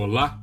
[0.00, 0.42] Olá,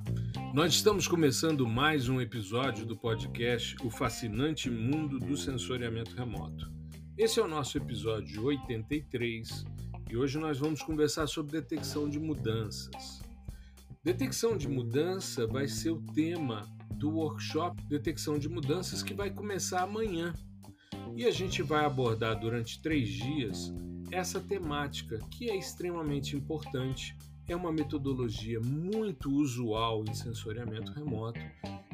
[0.53, 6.71] nós estamos começando mais um episódio do podcast O Fascinante Mundo do Sensoriamento Remoto.
[7.17, 9.65] Esse é o nosso episódio 83
[10.11, 13.23] e hoje nós vamos conversar sobre detecção de mudanças.
[14.03, 16.61] Detecção de mudança vai ser o tema
[16.91, 20.35] do workshop Detecção de Mudanças que vai começar amanhã.
[21.15, 23.73] E a gente vai abordar durante três dias
[24.11, 31.39] essa temática que é extremamente importante é uma metodologia muito usual em sensoriamento remoto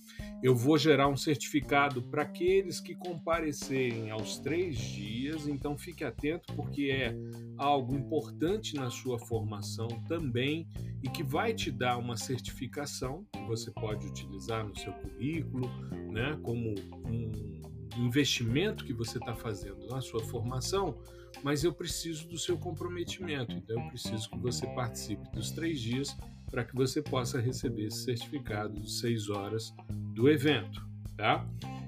[0.41, 6.54] Eu vou gerar um certificado para aqueles que comparecerem aos três dias, então fique atento,
[6.54, 7.16] porque é
[7.59, 10.68] algo importante na sua formação também
[11.02, 15.68] e que vai te dar uma certificação que você pode utilizar no seu currículo,
[16.13, 16.76] né, como
[17.09, 17.60] um
[17.99, 20.99] investimento que você está fazendo na sua formação,
[21.43, 23.52] mas eu preciso do seu comprometimento.
[23.52, 26.16] Então, eu preciso que você participe dos três dias
[26.51, 29.73] para que você possa receber esse certificado de seis horas
[30.15, 30.85] do evento,
[31.16, 31.47] tá?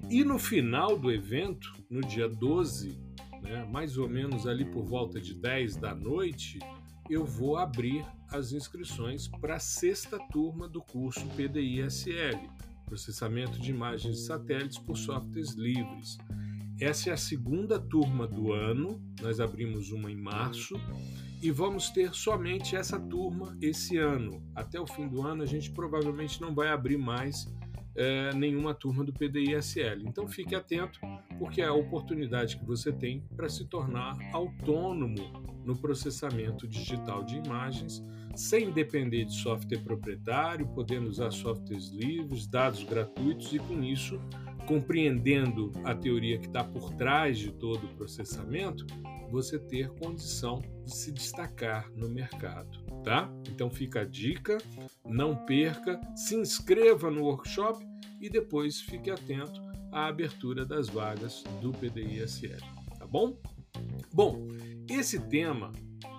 [0.08, 2.98] E no final do evento, no dia 12,
[3.42, 6.58] né, mais ou menos ali por volta de 10 da noite,
[7.10, 12.48] eu vou abrir as inscrições para a sexta turma do curso PDI-SL
[12.82, 16.18] processamento de imagens de satélites por softwares livres.
[16.80, 20.74] Essa é a segunda turma do ano, nós abrimos uma em março
[21.42, 24.42] e vamos ter somente essa turma esse ano.
[24.54, 27.52] Até o fim do ano a gente provavelmente não vai abrir mais
[27.94, 30.02] é, nenhuma turma do PDI-SL.
[30.06, 30.98] Então fique atento,
[31.38, 37.36] porque é a oportunidade que você tem para se tornar autônomo no processamento digital de
[37.36, 38.02] imagens,
[38.34, 44.20] sem depender de software proprietário, podendo usar softwares livres, dados gratuitos e com isso,
[44.66, 48.86] compreendendo a teoria que está por trás de todo o processamento,
[49.30, 53.32] você ter condição de se destacar no mercado, tá?
[53.48, 54.58] Então fica a dica,
[55.06, 57.84] não perca, se inscreva no workshop
[58.20, 59.60] e depois fique atento
[59.90, 62.62] à abertura das vagas do PDI-SL,
[62.98, 63.36] tá bom?
[64.12, 64.48] Bom,
[64.88, 65.72] esse tema,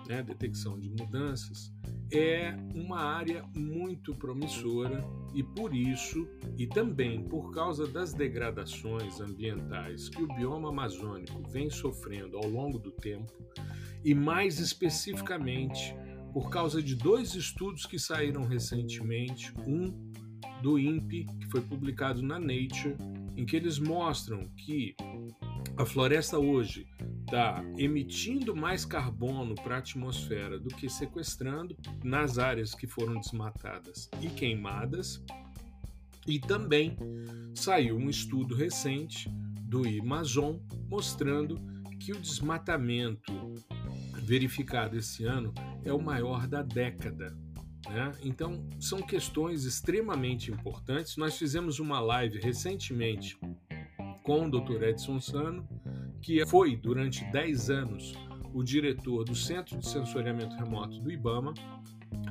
[0.08, 1.72] né, detecção de mudanças,
[2.12, 5.04] é uma área muito promissora
[5.34, 11.70] e por isso, e também por causa das degradações ambientais que o bioma amazônico vem
[11.70, 13.32] sofrendo ao longo do tempo,
[14.04, 15.94] e mais especificamente
[16.32, 20.12] por causa de dois estudos que saíram recentemente, um
[20.62, 22.96] do INPE, que foi publicado na Nature,
[23.36, 24.94] em que eles mostram que
[25.76, 26.86] a floresta hoje
[27.22, 34.08] está emitindo mais carbono para a atmosfera do que sequestrando nas áreas que foram desmatadas
[34.20, 35.22] e queimadas.
[36.26, 36.96] E também
[37.54, 39.28] saiu um estudo recente
[39.62, 40.56] do Amazon
[40.88, 41.60] mostrando
[41.98, 43.32] que o desmatamento
[44.22, 45.52] verificado esse ano
[45.84, 47.36] é o maior da década.
[47.88, 48.12] Né?
[48.22, 51.16] Então, são questões extremamente importantes.
[51.16, 53.38] Nós fizemos uma live recentemente
[54.24, 54.82] com o Dr.
[54.82, 55.68] Edson Sano,
[56.20, 58.14] que foi durante 10 anos
[58.54, 61.52] o diretor do Centro de Sensoriamento Remoto do IBAMA.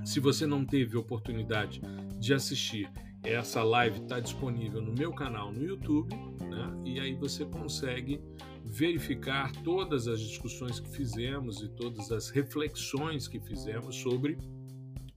[0.03, 1.81] Se você não teve oportunidade
[2.19, 2.91] de assistir,
[3.23, 6.81] essa live está disponível no meu canal no YouTube, né?
[6.83, 8.19] e aí você consegue
[8.65, 14.37] verificar todas as discussões que fizemos e todas as reflexões que fizemos sobre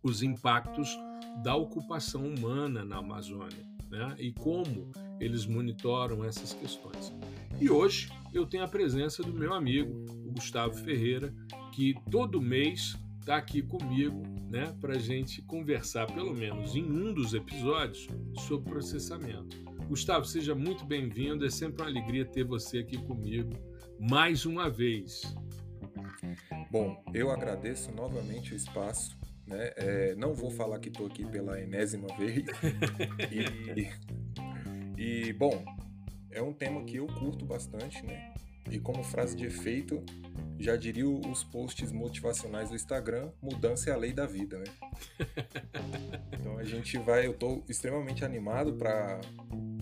[0.02, 0.94] os impactos
[1.42, 4.14] da ocupação humana na Amazônia né?
[4.18, 7.12] e como eles monitoram essas questões.
[7.60, 11.32] E hoje eu tenho a presença do meu amigo, o Gustavo Ferreira,
[11.72, 17.12] que todo mês está aqui comigo né, para a gente conversar, pelo menos em um
[17.12, 18.06] dos episódios,
[18.46, 19.56] sobre processamento.
[19.88, 23.50] Gustavo, seja muito bem-vindo, é sempre uma alegria ter você aqui comigo
[23.98, 25.22] mais uma vez.
[26.70, 29.18] Bom, eu agradeço novamente o espaço.
[29.46, 29.72] Né?
[29.76, 32.44] É, não vou falar que estou aqui pela enésima vez.
[33.76, 33.88] e,
[34.96, 35.64] e, bom,
[36.30, 38.34] é um tema que eu curto bastante, né?
[38.70, 40.02] E como frase de efeito,
[40.58, 44.66] já diria os posts motivacionais do Instagram, mudança é a lei da vida, né?
[46.38, 49.20] Então a gente vai, eu estou extremamente animado para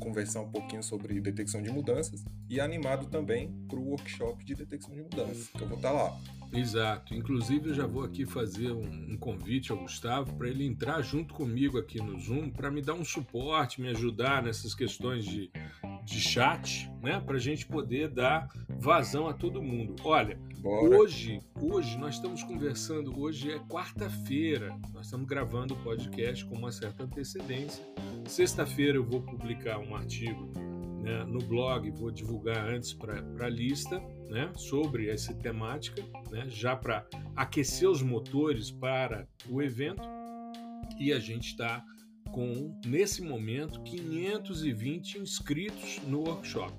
[0.01, 4.95] conversar um pouquinho sobre detecção de mudanças e animado também para o workshop de detecção
[4.95, 6.21] de mudanças, que eu vou estar tá lá.
[6.53, 7.15] Exato.
[7.15, 11.35] Inclusive, eu já vou aqui fazer um, um convite ao Gustavo para ele entrar junto
[11.35, 15.51] comigo aqui no Zoom para me dar um suporte, me ajudar nessas questões de
[16.05, 18.49] de chat, né, para a gente poder dar
[18.79, 19.97] vazão a todo mundo.
[20.05, 20.97] Olha, Bora.
[20.97, 23.19] hoje, hoje nós estamos conversando.
[23.19, 24.79] Hoje é quarta-feira.
[24.93, 27.85] Nós estamos gravando o podcast com uma certa antecedência.
[28.27, 30.53] Sexta-feira eu vou publicar um artigo
[31.05, 36.75] né, no blog, vou divulgar antes para a lista, né, sobre essa temática, né, já
[36.75, 37.07] para
[37.37, 40.03] aquecer os motores para o evento.
[40.99, 41.85] E a gente está
[42.33, 46.75] com, nesse momento, 520 inscritos no workshop.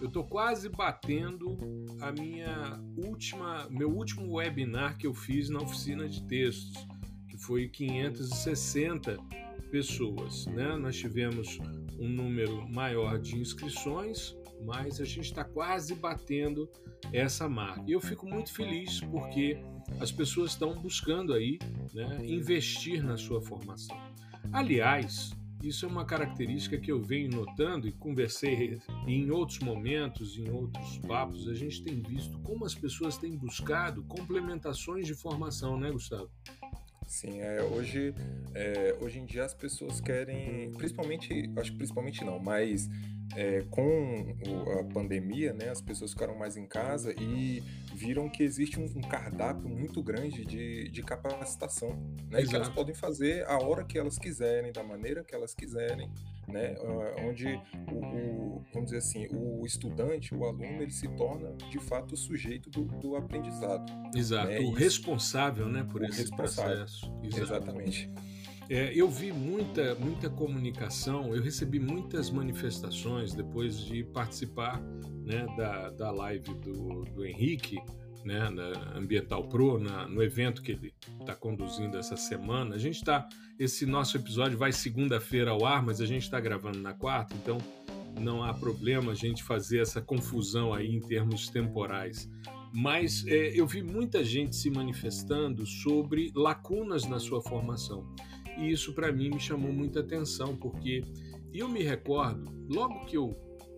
[0.00, 1.56] Eu estou quase batendo
[2.00, 6.86] a minha última, meu último webinar que eu fiz na oficina de textos,
[7.28, 9.18] que foi 560
[9.70, 10.46] pessoas.
[10.46, 10.76] Né?
[10.76, 11.60] Nós tivemos
[11.98, 16.68] um número maior de inscrições, mas a gente está quase batendo
[17.12, 17.82] essa marca.
[17.86, 19.58] E eu fico muito feliz porque
[20.00, 21.58] as pessoas estão buscando aí
[21.92, 23.96] né, investir na sua formação.
[24.52, 30.50] Aliás, isso é uma característica que eu venho notando e conversei em outros momentos, em
[30.50, 35.90] outros papos, a gente tem visto como as pessoas têm buscado complementações de formação, né,
[35.92, 36.28] Gustavo?
[37.12, 38.14] Sim, é, hoje,
[38.54, 42.88] é, hoje em dia as pessoas querem, principalmente, acho que principalmente não, mas
[43.36, 44.36] é, com
[44.78, 47.62] a pandemia, né, as pessoas ficaram mais em casa e
[47.94, 51.98] viram que existe um, cardápio muito grande de, de capacitação,
[52.30, 56.10] né, que elas podem fazer a hora que elas quiserem, da maneira que elas quiserem,
[56.46, 56.76] né,
[57.26, 57.46] onde
[57.90, 62.16] o, o, vamos dizer assim, o estudante, o aluno, ele se torna de fato o
[62.16, 63.90] sujeito do, do aprendizado.
[64.14, 67.12] Exato, né, o responsável, né, por esse processo.
[67.22, 68.10] Exatamente.
[68.68, 74.80] É, eu vi muita, muita comunicação, eu recebi muitas manifestações depois de participar
[75.24, 77.78] né, da, da live do, do Henrique,
[78.24, 82.76] né, na Ambiental Pro, na, no evento que ele está conduzindo essa semana.
[82.76, 83.28] A gente está.
[83.58, 87.58] Esse nosso episódio vai segunda-feira ao ar, mas a gente está gravando na quarta, então
[88.20, 92.28] não há problema a gente fazer essa confusão aí em termos temporais.
[92.72, 98.14] Mas é, eu vi muita gente se manifestando sobre lacunas na sua formação.
[98.58, 101.02] E isso para mim me chamou muita atenção, porque
[101.52, 103.36] eu me recordo, logo que eu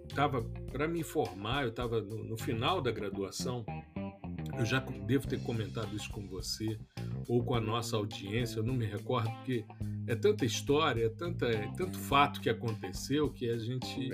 [0.09, 3.65] estava para me formar, eu estava no, no, final da graduação,
[4.59, 6.79] eu já devo ter comentado isso com você
[7.29, 9.65] ou com a nossa audiência, eu não me recordo, porque
[10.07, 14.11] é tanta história, é, tanta, é tanto fato que aconteceu que a gente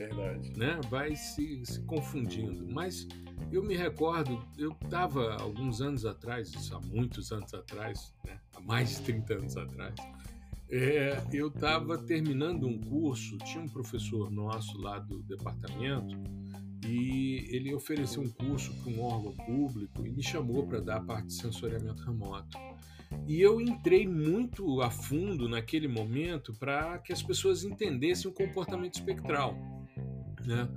[0.56, 2.66] né, vai se, se confundindo.
[2.72, 3.08] Mas
[3.50, 8.60] eu me recordo, eu estava alguns anos atrás, isso há muitos anos atrás, né, há
[8.60, 9.94] mais de 30 anos atrás,
[10.70, 16.16] é, eu estava terminando um curso, tinha um professor nosso lá do departamento
[16.86, 21.00] e ele ofereceu um curso para um órgão público e me chamou para dar a
[21.00, 22.56] parte de sensoriamento remoto.
[23.26, 28.94] E eu entrei muito a fundo naquele momento para que as pessoas entendessem o comportamento
[28.94, 29.56] espectral.
[30.46, 30.68] Né?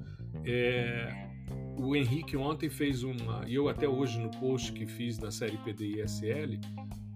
[0.43, 1.29] É,
[1.77, 5.57] o Henrique ontem fez uma, e eu até hoje no post que fiz na série
[5.57, 6.59] PDISL,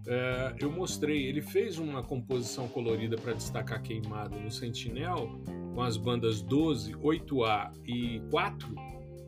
[0.08, 5.30] é, eu mostrei, ele fez uma composição colorida para destacar queimado no Sentinel,
[5.76, 8.74] com as bandas 12, 8A e 4,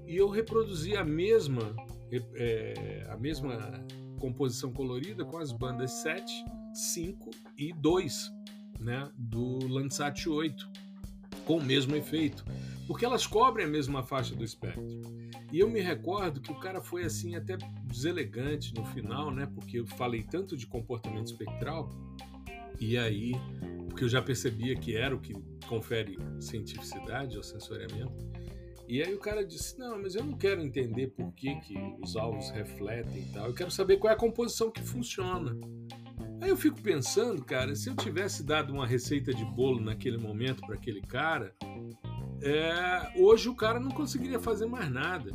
[0.07, 1.75] e eu reproduzi a mesma,
[2.33, 3.83] é, a mesma
[4.19, 8.31] composição colorida com as bandas 7, 5 e 2
[8.79, 10.69] né, do Landsat 8,
[11.45, 12.45] com o mesmo efeito,
[12.87, 15.18] porque elas cobrem a mesma faixa do espectro.
[15.51, 19.47] E eu me recordo que o cara foi assim até deselegante no final, né?
[19.53, 21.89] Porque eu falei tanto de comportamento espectral,
[22.79, 23.33] e aí,
[23.89, 25.33] porque eu já percebia que era o que
[25.67, 28.29] confere cientificidade ao sensoriamento.
[28.87, 32.15] E aí o cara disse: Não, mas eu não quero entender por que, que os
[32.15, 35.55] alvos refletem e tal, eu quero saber qual é a composição que funciona.
[36.41, 40.61] Aí eu fico pensando, cara, se eu tivesse dado uma receita de bolo naquele momento
[40.65, 41.53] para aquele cara,
[42.41, 45.31] é, hoje o cara não conseguiria fazer mais nada.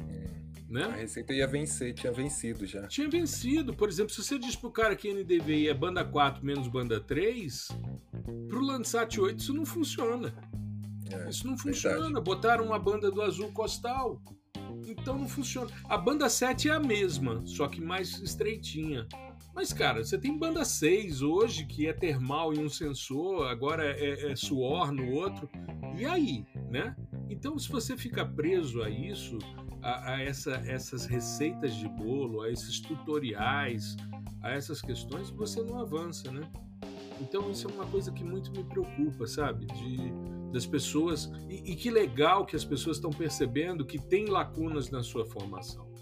[0.68, 0.84] Né?
[0.84, 2.86] A receita ia vencer, tinha vencido já.
[2.88, 3.74] Tinha vencido.
[3.74, 7.68] Por exemplo, se você diz pro cara que NDVI é banda 4 menos banda 3,
[8.48, 10.34] pro Landsat 8 isso não funciona.
[11.10, 12.00] É, isso não funciona.
[12.00, 12.24] Verdade.
[12.24, 14.20] Botaram uma banda do azul costal.
[14.86, 15.70] Então não funciona.
[15.88, 19.06] A banda 7 é a mesma, só que mais estreitinha.
[19.54, 24.32] Mas, cara, você tem banda 6 hoje, que é termal em um sensor, agora é,
[24.32, 25.48] é suor no outro.
[25.96, 26.96] E aí, né?
[27.30, 29.38] Então, se você fica preso a isso,
[29.80, 33.96] a, a essa, essas receitas de bolo, a esses tutoriais,
[34.42, 36.50] a essas questões, você não avança, né?
[37.20, 39.66] Então, isso é uma coisa que muito me preocupa, sabe?
[39.66, 40.12] De,
[40.52, 41.30] das pessoas.
[41.48, 45.93] E, e que legal que as pessoas estão percebendo que tem lacunas na sua formação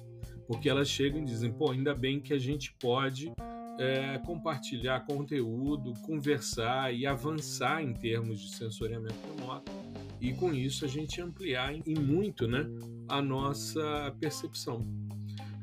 [0.46, 3.32] porque elas chegam e dizem, pô, ainda bem que a gente pode
[3.78, 9.72] é, compartilhar conteúdo, conversar e avançar em termos de sensoriamento remoto.
[10.20, 12.66] E com isso a gente ampliar em muito né,
[13.08, 14.86] a nossa percepção.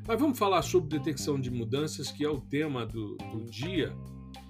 [0.06, 3.94] Mas vamos falar sobre detecção de mudanças, que é o tema do, do dia,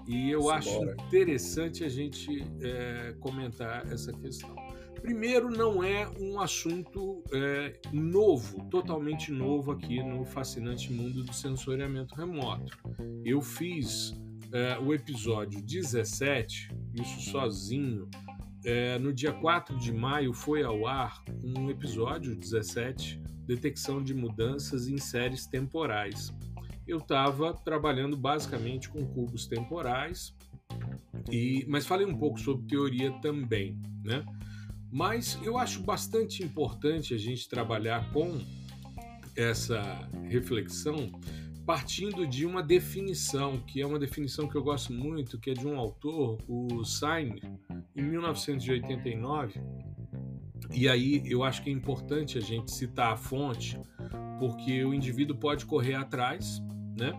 [0.07, 4.57] e eu acho interessante a gente é, comentar essa questão.
[5.00, 12.14] Primeiro, não é um assunto é, novo, totalmente novo aqui no fascinante mundo do sensoriamento
[12.14, 12.76] remoto.
[13.25, 14.14] Eu fiz
[14.52, 18.09] é, o episódio 17, isso sozinho,
[18.64, 24.87] é, no dia 4 de maio foi ao ar um episódio 17 detecção de mudanças
[24.87, 26.33] em séries temporais.
[26.87, 30.37] Eu estava trabalhando basicamente com cubos temporais,
[31.30, 34.25] e, mas falei um pouco sobre teoria também, né?
[34.91, 38.41] Mas eu acho bastante importante a gente trabalhar com
[39.37, 41.13] essa reflexão
[41.65, 45.65] partindo de uma definição, que é uma definição que eu gosto muito, que é de
[45.67, 47.41] um autor, o Sain,
[47.95, 49.61] em 1989,
[50.73, 53.79] e aí eu acho que é importante a gente citar a fonte,
[54.39, 56.61] porque o indivíduo pode correr atrás,
[56.99, 57.13] né?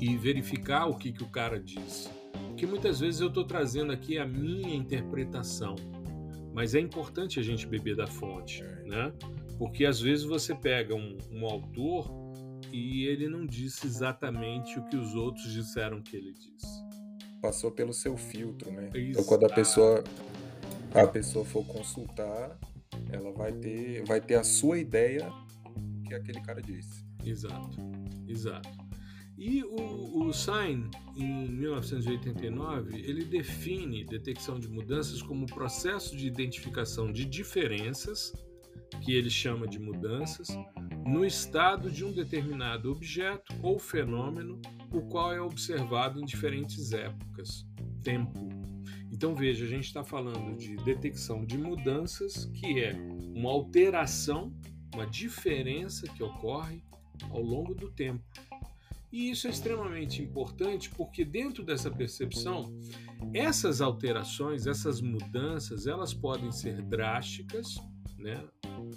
[0.00, 2.10] E verificar o que, que o cara disse.
[2.48, 5.74] Porque muitas vezes eu estou trazendo aqui a minha interpretação,
[6.54, 9.12] mas é importante a gente beber da fonte, né?
[9.58, 12.08] Porque às vezes você pega um, um autor
[12.72, 16.84] e ele não disse exatamente o que os outros disseram que ele disse.
[17.42, 18.84] Passou pelo seu filtro, né?
[18.94, 18.98] Exato.
[18.98, 20.04] Então quando a pessoa
[20.94, 22.56] a pessoa for consultar,
[23.10, 25.28] ela vai ter, vai ter a sua ideia
[26.06, 27.04] que aquele cara disse.
[27.24, 27.76] Exato,
[28.28, 28.83] exato.
[29.36, 37.12] E o, o Sain, em 1989, ele define detecção de mudanças como processo de identificação
[37.12, 38.32] de diferenças,
[39.02, 40.48] que ele chama de mudanças,
[41.04, 44.60] no estado de um determinado objeto ou fenômeno,
[44.92, 47.66] o qual é observado em diferentes épocas,
[48.02, 48.48] tempo,
[49.14, 52.94] então veja, a gente está falando de detecção de mudanças, que é
[53.32, 54.52] uma alteração,
[54.92, 56.82] uma diferença que ocorre
[57.30, 58.24] ao longo do tempo.
[59.14, 62.76] E isso é extremamente importante porque dentro dessa percepção,
[63.32, 67.76] essas alterações, essas mudanças, elas podem ser drásticas,
[68.18, 68.44] né?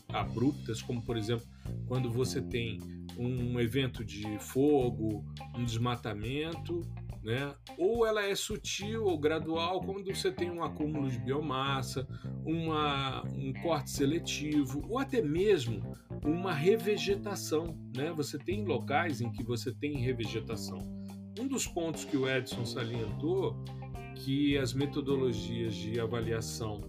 [0.09, 1.45] abruptas, como por exemplo,
[1.85, 2.79] quando você tem
[3.15, 5.23] um evento de fogo,
[5.55, 6.81] um desmatamento,
[7.23, 7.53] né?
[7.77, 12.07] Ou ela é sutil ou gradual, quando você tem um acúmulo de biomassa,
[12.43, 17.77] uma, um corte seletivo, ou até mesmo uma revegetação.
[17.95, 18.11] Né?
[18.13, 20.79] Você tem locais em que você tem revegetação.
[21.39, 23.55] Um dos pontos que o Edson salientou
[24.15, 26.81] que as metodologias de avaliação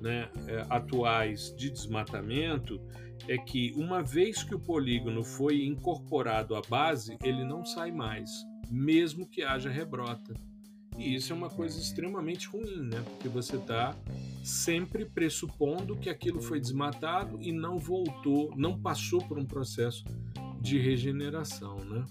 [0.00, 2.80] né, é, atuais de desmatamento
[3.26, 8.30] é que uma vez que o polígono foi incorporado à base, ele não sai mais
[8.70, 10.34] mesmo que haja rebrota.
[10.98, 13.02] E isso é uma coisa extremamente ruim, né?
[13.04, 13.94] Porque você está
[14.42, 20.04] sempre pressupondo que aquilo foi desmatado e não voltou, não passou por um processo
[20.60, 22.04] de regeneração, né?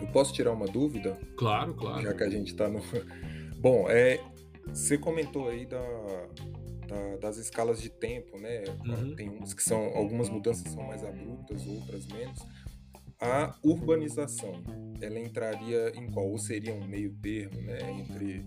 [0.00, 1.18] Eu posso tirar uma dúvida?
[1.36, 2.02] Claro, claro.
[2.02, 2.80] Já que a gente está no.
[3.60, 4.20] Bom, é,
[4.68, 5.80] você comentou aí da,
[6.88, 8.64] da, das escalas de tempo, né?
[8.84, 9.14] Uhum.
[9.14, 9.78] Tem umas que são.
[9.96, 12.40] Algumas mudanças são mais abruptas, outras menos
[13.20, 14.62] a urbanização,
[15.00, 16.30] ela entraria em qual?
[16.30, 18.44] Ou seria um meio termo, né, entre...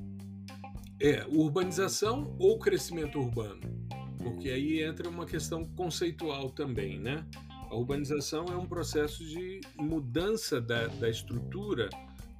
[1.00, 3.62] É, urbanização ou crescimento urbano?
[4.18, 7.24] Porque aí entra uma questão conceitual também, né?
[7.70, 11.90] A urbanização é um processo de mudança da, da estrutura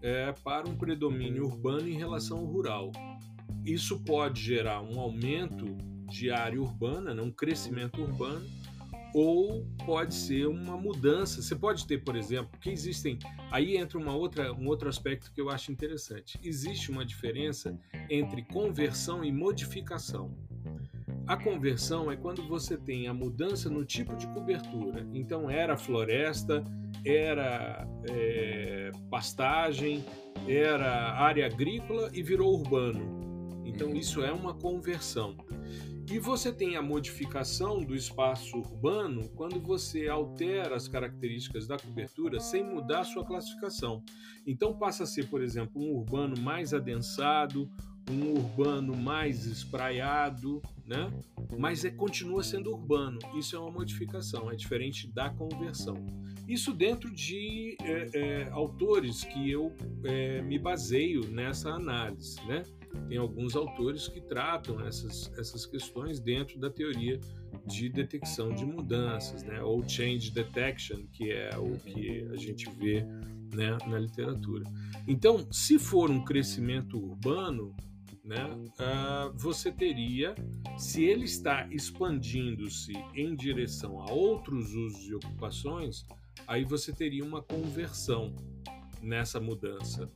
[0.02, 2.92] é, para um predomínio urbano em relação ao rural.
[3.66, 5.66] Isso pode gerar um aumento
[6.10, 8.46] de área urbana, né, um crescimento urbano,
[9.18, 11.42] ou pode ser uma mudança.
[11.42, 13.18] Você pode ter, por exemplo, que existem.
[13.50, 16.40] Aí entra uma outra, um outro aspecto que eu acho interessante.
[16.44, 17.76] Existe uma diferença
[18.12, 20.38] entre conversão e modificação.
[21.26, 25.08] A conversão é quando você tem a mudança no tipo de cobertura.
[25.12, 26.64] Então, era floresta,
[27.04, 30.06] era é, pastagem,
[30.48, 33.64] era área agrícola e virou urbano.
[33.66, 35.36] Então, isso é uma conversão.
[36.10, 42.40] E você tem a modificação do espaço urbano quando você altera as características da cobertura
[42.40, 44.02] sem mudar sua classificação.
[44.46, 47.70] Então passa a ser, por exemplo, um urbano mais adensado,
[48.10, 51.12] um urbano mais espraiado, né?
[51.60, 53.20] Mas é, continua sendo urbano.
[53.38, 55.98] Isso é uma modificação, é diferente da conversão.
[56.48, 62.64] Isso dentro de é, é, autores que eu é, me baseio nessa análise, né?
[63.08, 67.20] Tem alguns autores que tratam essas, essas questões dentro da teoria
[67.66, 69.62] de detecção de mudanças, né?
[69.62, 73.06] ou change detection, que é o que a gente vê
[73.54, 74.66] né, na literatura.
[75.08, 77.76] Então, se for um crescimento urbano,
[78.24, 80.36] né, uh, você teria,
[80.78, 86.06] se ele está expandindo-se em direção a outros usos e ocupações,
[86.46, 88.36] aí você teria uma conversão
[89.02, 90.10] nessa mudança.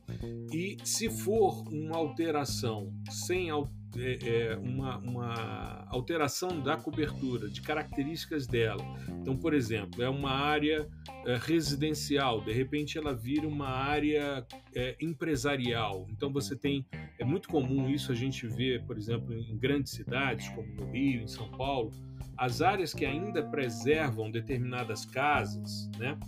[0.52, 3.50] E se for uma alteração sem
[3.96, 8.82] é, é, uma, uma alteração da cobertura, de características dela.
[9.20, 10.88] Então, por exemplo, é uma área
[11.26, 16.06] é, residencial, de repente ela vira uma área é, empresarial.
[16.10, 16.86] Então, você tem.
[17.18, 21.22] É muito comum isso a gente ver, por exemplo, em grandes cidades, como no Rio,
[21.22, 21.92] em São Paulo,
[22.36, 26.18] as áreas que ainda preservam determinadas casas, né?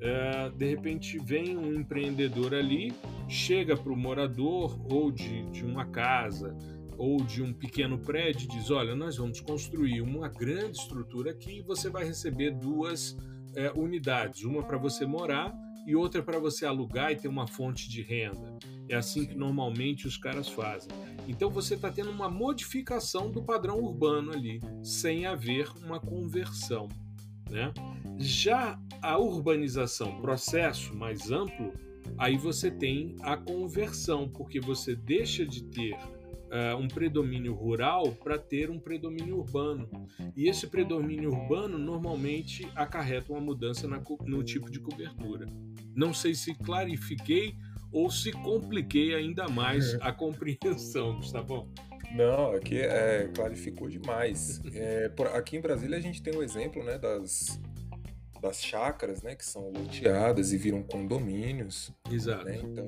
[0.00, 2.92] É, de repente vem um empreendedor ali,
[3.28, 6.56] chega para o morador ou de, de uma casa
[6.96, 11.58] ou de um pequeno prédio e diz: Olha, nós vamos construir uma grande estrutura aqui
[11.58, 13.16] e você vai receber duas
[13.56, 15.52] é, unidades, uma para você morar
[15.86, 18.58] e outra para você alugar e ter uma fonte de renda.
[18.88, 20.90] É assim que normalmente os caras fazem.
[21.26, 26.88] Então você está tendo uma modificação do padrão urbano ali, sem haver uma conversão.
[27.50, 27.72] Né?
[28.18, 31.72] Já a urbanização, processo mais amplo,
[32.16, 38.38] aí você tem a conversão, porque você deixa de ter uh, um predomínio rural para
[38.38, 39.88] ter um predomínio urbano.
[40.36, 45.46] E esse predomínio urbano normalmente acarreta uma mudança na, no tipo de cobertura.
[45.94, 47.54] Não sei se clarifiquei
[47.90, 51.68] ou se compliquei ainda mais a compreensão, Gustavo.
[52.14, 54.60] Não, aqui é, clarificou demais.
[54.74, 57.60] É, por, aqui em Brasília a gente tem o um exemplo né, das,
[58.40, 61.90] das chácaras, né, que são loteadas e viram condomínios.
[62.10, 62.44] Exato.
[62.44, 62.86] Né, então,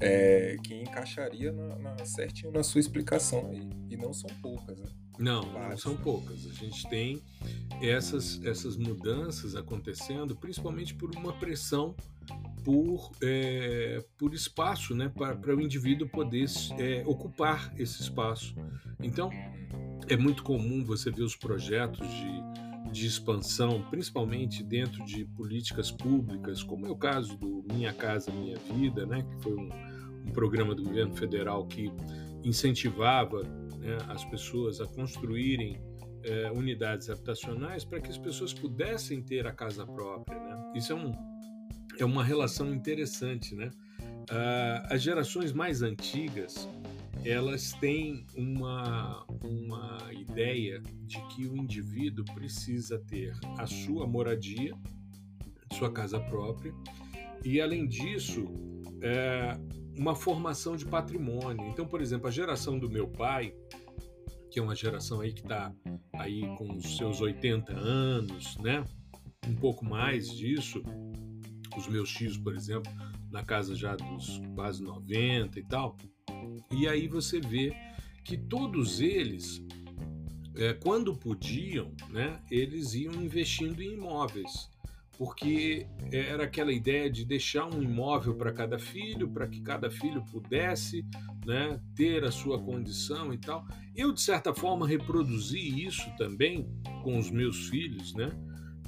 [0.00, 3.68] é, que encaixaria na, na, certinho na sua explicação aí.
[3.88, 4.86] E não são poucas, né?
[5.18, 6.00] Não, Várias, não são né?
[6.02, 6.46] poucas.
[6.46, 7.22] A gente tem
[7.82, 11.94] essas, essas mudanças acontecendo, principalmente por uma pressão
[12.64, 16.46] por, é, por espaço, né, para o indivíduo poder
[16.78, 18.54] é, ocupar esse espaço.
[19.02, 19.30] Então,
[20.08, 22.49] é muito comum você ver os projetos de,
[22.90, 28.56] de expansão, principalmente dentro de políticas públicas, como é o caso do Minha Casa Minha
[28.58, 29.68] Vida, né, que foi um,
[30.26, 31.92] um programa do governo federal que
[32.44, 33.42] incentivava
[33.78, 35.80] né, as pessoas a construírem
[36.22, 40.38] é, unidades habitacionais para que as pessoas pudessem ter a casa própria.
[40.38, 40.72] Né?
[40.74, 41.12] Isso é um,
[41.98, 43.70] é uma relação interessante, né?
[44.30, 46.68] Uh, as gerações mais antigas
[47.24, 54.74] elas têm uma, uma ideia de que o indivíduo precisa ter a sua moradia,
[55.72, 56.72] sua casa própria,
[57.44, 58.44] e além disso,
[59.02, 59.58] é,
[59.96, 61.66] uma formação de patrimônio.
[61.68, 63.54] Então, por exemplo, a geração do meu pai,
[64.50, 65.72] que é uma geração aí que está
[66.14, 68.84] aí com os seus 80 anos, né?
[69.46, 70.82] Um pouco mais disso,
[71.76, 72.92] os meus tios, por exemplo,
[73.30, 75.96] na casa já dos quase 90 e tal.
[76.70, 77.74] E aí você vê
[78.24, 79.62] que todos eles,
[80.56, 84.70] é, quando podiam, né, eles iam investindo em imóveis,
[85.18, 90.24] porque era aquela ideia de deixar um imóvel para cada filho, para que cada filho
[90.30, 91.04] pudesse
[91.44, 93.66] né, ter a sua condição e tal.
[93.94, 96.66] Eu, de certa forma, reproduzi isso também
[97.02, 98.30] com os meus filhos, né?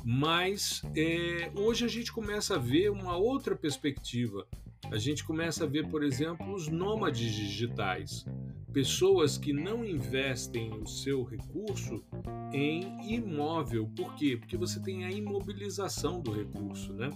[0.05, 4.47] mas é, hoje a gente começa a ver uma outra perspectiva.
[4.91, 8.25] A gente começa a ver, por exemplo, os nômades digitais,
[8.73, 12.05] pessoas que não investem o seu recurso
[12.53, 13.89] em imóvel.
[13.95, 14.37] Por quê?
[14.37, 17.11] Porque você tem a imobilização do recurso, né?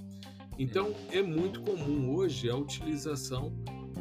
[0.59, 3.53] Então é muito comum hoje a utilização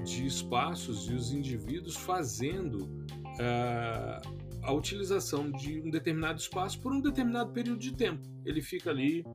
[0.05, 7.01] de espaços e os indivíduos fazendo uh, a utilização de um determinado espaço por um
[7.01, 8.21] determinado período de tempo.
[8.45, 9.25] Ele fica ali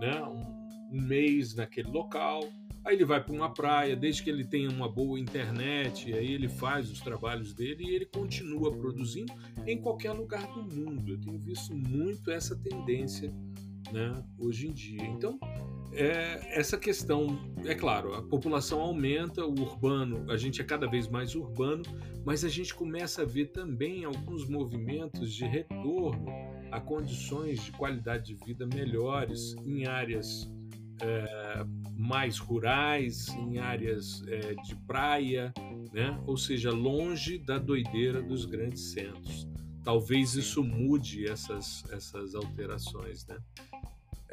[0.00, 2.40] né, um, um mês naquele local,
[2.84, 6.48] aí ele vai para uma praia, desde que ele tenha uma boa internet, aí ele
[6.48, 9.32] faz os trabalhos dele e ele continua produzindo
[9.66, 11.12] em qualquer lugar do mundo.
[11.12, 13.32] Eu tenho visto muito essa tendência
[13.92, 15.04] né, hoje em dia.
[15.04, 15.38] Então,
[15.92, 21.08] é, essa questão, é claro, a população aumenta, o urbano, a gente é cada vez
[21.08, 21.84] mais urbano,
[22.24, 26.26] mas a gente começa a ver também alguns movimentos de retorno
[26.72, 30.50] a condições de qualidade de vida melhores em áreas
[31.00, 31.64] é,
[31.96, 35.52] mais rurais, em áreas é, de praia,
[35.92, 36.20] né?
[36.26, 39.48] ou seja, longe da doideira dos grandes centros.
[39.82, 43.36] Talvez isso mude essas, essas alterações, né?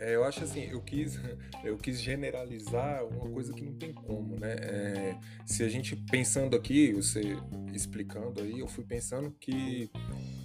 [0.02, 1.20] É, eu acho assim, eu quis,
[1.64, 4.54] eu quis generalizar uma coisa que não tem como, né?
[4.54, 7.38] É, se a gente pensando aqui, você
[7.72, 9.92] explicando aí, eu fui pensando que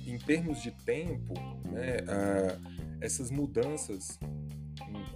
[0.07, 1.35] em termos de tempo,
[1.71, 1.97] né,
[3.01, 4.19] essas mudanças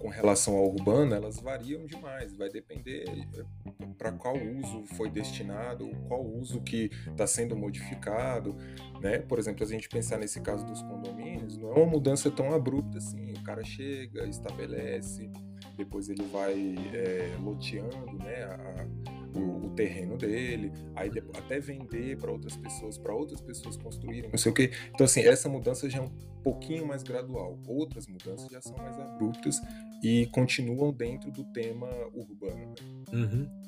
[0.01, 5.87] com relação ao urbano, elas variam demais, vai depender eh, para qual uso foi destinado,
[6.07, 8.55] qual uso que está sendo modificado,
[8.99, 9.19] né?
[9.19, 12.51] Por exemplo, se a gente pensar nesse caso dos condomínios, não é uma mudança tão
[12.51, 15.29] abrupta assim, o cara chega, estabelece,
[15.77, 18.43] depois ele vai é, loteando, né?
[18.43, 18.87] A,
[19.33, 24.37] o, o, terreno dele, aí até vender para outras pessoas, para outras pessoas construírem, não
[24.37, 24.71] sei o que.
[24.93, 26.09] Então, assim, essa mudança já é um
[26.43, 27.57] pouquinho mais gradual.
[27.65, 29.61] Outras mudanças já são mais abruptas
[30.03, 32.75] e continuam dentro do tema urbano.
[33.11, 33.13] Né?
[33.13, 33.61] Uhum.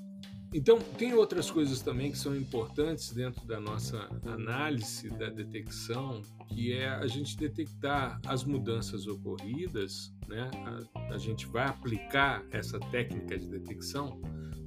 [0.54, 6.72] Então, tem outras coisas também que são importantes dentro da nossa análise da detecção, que
[6.72, 10.52] é a gente detectar as mudanças ocorridas, né?
[10.94, 14.22] a, a gente vai aplicar essa técnica de detecção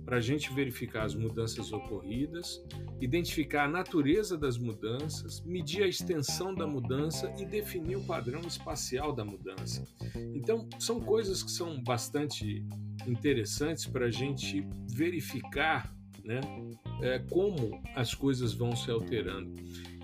[0.06, 2.64] para a gente verificar as mudanças ocorridas,
[3.00, 9.12] identificar a natureza das mudanças, medir a extensão da mudança e definir o padrão espacial
[9.12, 9.84] da mudança.
[10.32, 12.64] Então, são coisas que são bastante
[13.04, 15.92] interessantes para a gente verificar
[16.24, 16.40] né,
[17.02, 19.54] é, como as coisas vão se alterando.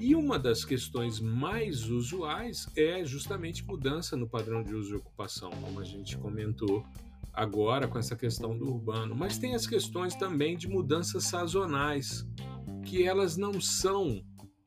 [0.00, 5.50] E uma das questões mais usuais é justamente mudança no padrão de uso e ocupação,
[5.50, 6.84] como a gente comentou
[7.32, 12.26] agora com essa questão do urbano, mas tem as questões também de mudanças sazonais,
[12.84, 14.22] que elas não são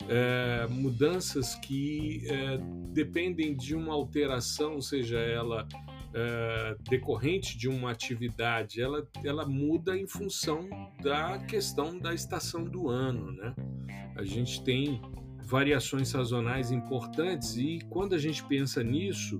[0.07, 2.57] é, mudanças que é,
[2.91, 5.67] dependem de uma alteração, seja ela
[6.13, 10.69] é, decorrente de uma atividade, ela, ela muda em função
[11.01, 13.31] da questão da estação do ano.
[13.31, 13.53] Né?
[14.15, 15.01] A gente tem
[15.45, 19.39] variações sazonais importantes e quando a gente pensa nisso,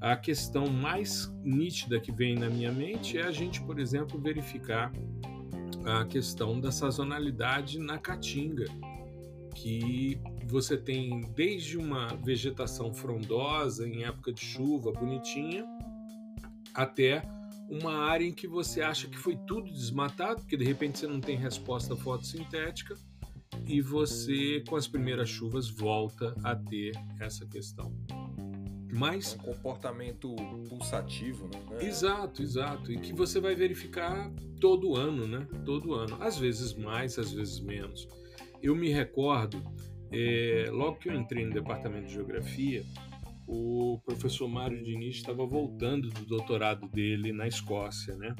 [0.00, 4.92] a questão mais nítida que vem na minha mente é a gente, por exemplo, verificar
[5.86, 8.66] a questão da sazonalidade na caatinga,
[9.54, 15.64] que você tem desde uma vegetação frondosa em época de chuva, bonitinha,
[16.74, 17.22] até
[17.70, 21.20] uma área em que você acha que foi tudo desmatado, porque de repente você não
[21.20, 22.96] tem resposta fotossintética
[23.66, 27.92] e você, com as primeiras chuvas, volta a ter essa questão.
[28.92, 30.34] Mas, é um comportamento
[30.68, 31.84] pulsativo, né?
[31.84, 32.92] Exato, exato.
[32.92, 35.48] E que você vai verificar todo ano, né?
[35.64, 36.16] Todo ano.
[36.20, 38.06] Às vezes mais, às vezes menos.
[38.62, 39.60] Eu me recordo,
[40.12, 42.84] é, logo que eu entrei no departamento de geografia,
[43.46, 48.34] o professor Mário Diniz estava voltando do doutorado dele na Escócia, né?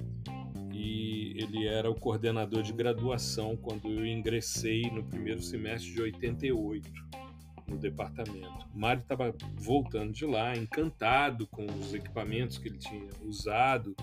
[0.84, 6.92] E ele era o coordenador de graduação quando eu ingressei no primeiro semestre de 88
[7.66, 8.68] no departamento.
[8.74, 13.96] Mário estava voltando de lá, encantado com os equipamentos que ele tinha usado.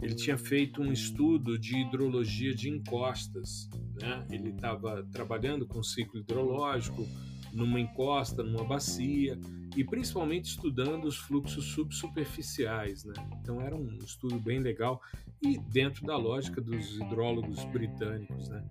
[0.00, 3.68] Ele tinha feito um estudo de hidrologia de encostas.
[4.00, 4.24] Né?
[4.30, 7.08] Ele estava trabalhando com ciclo hidrológico
[7.52, 9.38] numa encosta, numa bacia
[9.76, 13.14] e principalmente estudando os fluxos subsuperficiais, né?
[13.40, 15.00] Então era um estudo bem legal
[15.42, 18.64] e dentro da lógica dos hidrólogos britânicos, né?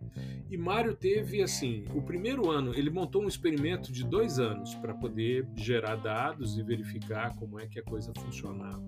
[0.50, 4.94] E Mário teve assim, o primeiro ano ele montou um experimento de dois anos para
[4.94, 8.84] poder gerar dados e verificar como é que a coisa funcionava.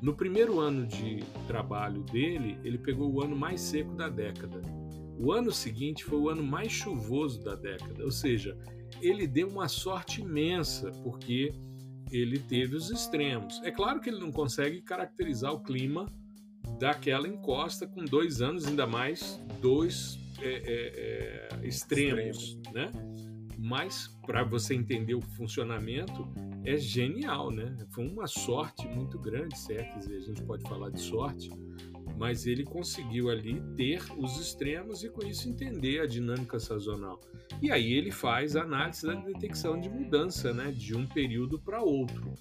[0.00, 4.62] No primeiro ano de trabalho dele, ele pegou o ano mais seco da década.
[5.18, 8.56] O ano seguinte foi o ano mais chuvoso da década, ou seja,
[9.00, 11.54] ele deu uma sorte imensa, porque
[12.10, 13.60] ele teve os extremos.
[13.62, 16.06] É claro que ele não consegue caracterizar o clima
[16.78, 22.74] daquela encosta com dois anos, ainda mais dois é, é, é, extremos, Extremo.
[22.74, 22.92] né?
[23.58, 26.28] Mas para você entender o funcionamento
[26.64, 27.76] é genial, né?
[27.90, 31.50] Foi uma sorte muito grande, se é que a gente pode falar de sorte,
[32.18, 37.20] mas ele conseguiu ali ter os extremos e com isso entender a dinâmica sazonal.
[37.62, 41.80] E aí ele faz a análise da detecção de mudança, né, de um período para
[41.80, 42.34] outro,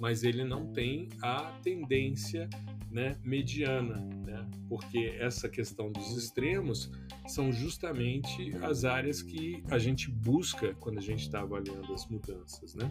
[0.00, 2.48] mas ele não tem a tendência,
[2.90, 6.90] né, mediana, né, porque essa questão dos extremos
[7.28, 12.74] são justamente as áreas que a gente busca quando a gente está avaliando as mudanças,
[12.74, 12.90] né?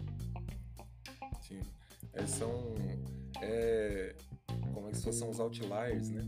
[1.42, 1.60] Sim,
[2.14, 2.74] é, são
[3.42, 4.14] é,
[4.72, 6.26] como é são os outliers, né?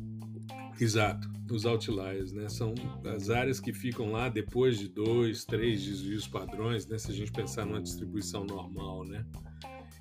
[0.81, 2.49] Exato, os outliers, né?
[2.49, 2.75] São
[3.15, 6.99] as áreas que ficam lá depois de dois, três desvios padrões, né?
[6.99, 9.25] Se a gente pensar numa distribuição normal, né?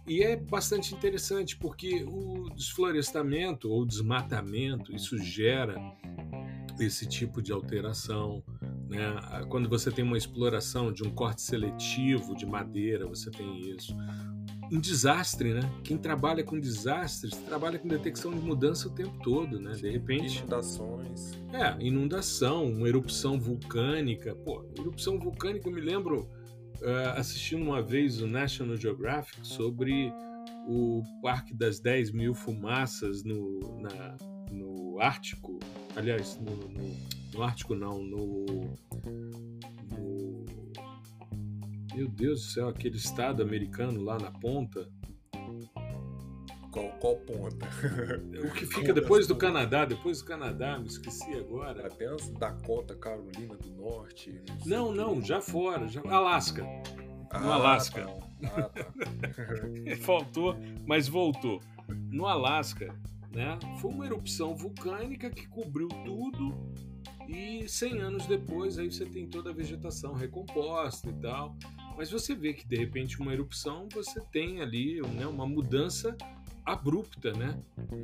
[0.08, 5.76] E é bastante interessante porque o desflorestamento ou desmatamento, isso gera
[6.80, 8.44] esse tipo de alteração,
[8.90, 9.46] né?
[9.50, 13.96] Quando você tem uma exploração de um corte seletivo de madeira, você tem isso
[14.72, 15.70] um desastre, né?
[15.84, 19.74] Quem trabalha com desastres trabalha com detecção de mudança o tempo todo, né?
[19.74, 20.40] De repente.
[20.40, 21.34] Inundações.
[21.52, 24.34] É, inundação, uma erupção vulcânica.
[24.34, 26.30] Pô, erupção vulcânica, eu me lembro
[26.82, 30.14] uh, assistindo uma vez o National Geographic sobre
[30.68, 34.18] o Parque das 10 Mil Fumaças no, na,
[34.52, 35.60] no Ártico,
[35.96, 36.98] aliás, no, no,
[37.34, 40.11] no Ártico não, no, no,
[41.94, 44.88] Meu Deus do céu, aquele estado americano lá na ponta.
[46.72, 47.68] Qual, qual ponta?
[48.46, 51.86] O que fica depois do Canadá, depois do Canadá, me esqueci agora.
[51.86, 54.42] Até as Dakota, Carolina do Norte.
[54.66, 56.66] Não, não, não já fora, já Alasca.
[57.30, 58.06] Ah, no Alasca.
[58.06, 58.22] Tá.
[58.56, 58.86] Ah, tá.
[60.02, 61.60] Faltou, mas voltou.
[62.10, 62.96] No Alasca,
[63.34, 63.60] né?
[63.82, 66.58] Foi uma erupção vulcânica que cobriu tudo
[67.32, 71.56] e 100 anos depois aí você tem toda a vegetação recomposta e tal.
[71.98, 76.16] Mas você vê que de repente uma erupção você tem ali né, uma mudança
[76.66, 77.58] abrupta, né?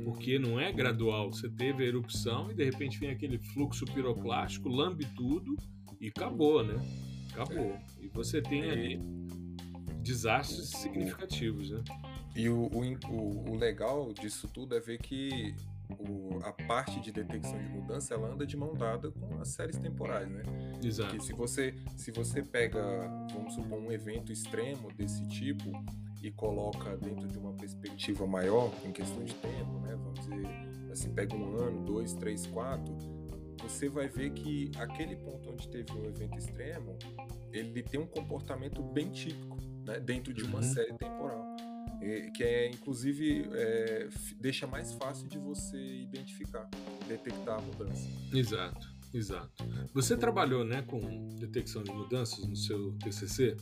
[0.04, 1.30] Porque não é gradual.
[1.32, 5.56] Você teve a erupção e de repente vem aquele fluxo piroclástico, lambe tudo
[6.00, 6.80] e acabou, né?
[7.32, 7.78] Acabou.
[8.00, 9.00] E você tem ali
[10.02, 11.84] desastres significativos, né?
[12.34, 15.54] E o, o, o legal disso tudo é ver que
[15.98, 19.78] o, a parte de detecção de mudança ela anda de mão dada com as séries
[19.78, 20.42] temporais, né?
[20.82, 21.10] Exato.
[21.10, 22.80] Porque se você, se você pega,
[23.32, 25.70] vamos supor, um evento extremo desse tipo
[26.22, 29.94] e coloca dentro de uma perspectiva maior, em questão de tempo, né?
[29.94, 30.46] Vamos dizer,
[30.90, 32.94] assim, pega um ano, dois, três, quatro,
[33.62, 36.96] você vai ver que aquele ponto onde teve um evento extremo,
[37.52, 39.98] ele tem um comportamento bem típico, né?
[40.00, 40.62] Dentro de uma uhum.
[40.62, 41.47] série temporal
[42.34, 44.08] que é inclusive é,
[44.40, 46.68] deixa mais fácil de você identificar,
[47.06, 48.08] detectar a mudança.
[48.32, 49.64] Exato, exato.
[49.92, 51.00] Você trabalhou, né, com
[51.36, 53.56] detecção de mudanças no seu TCC?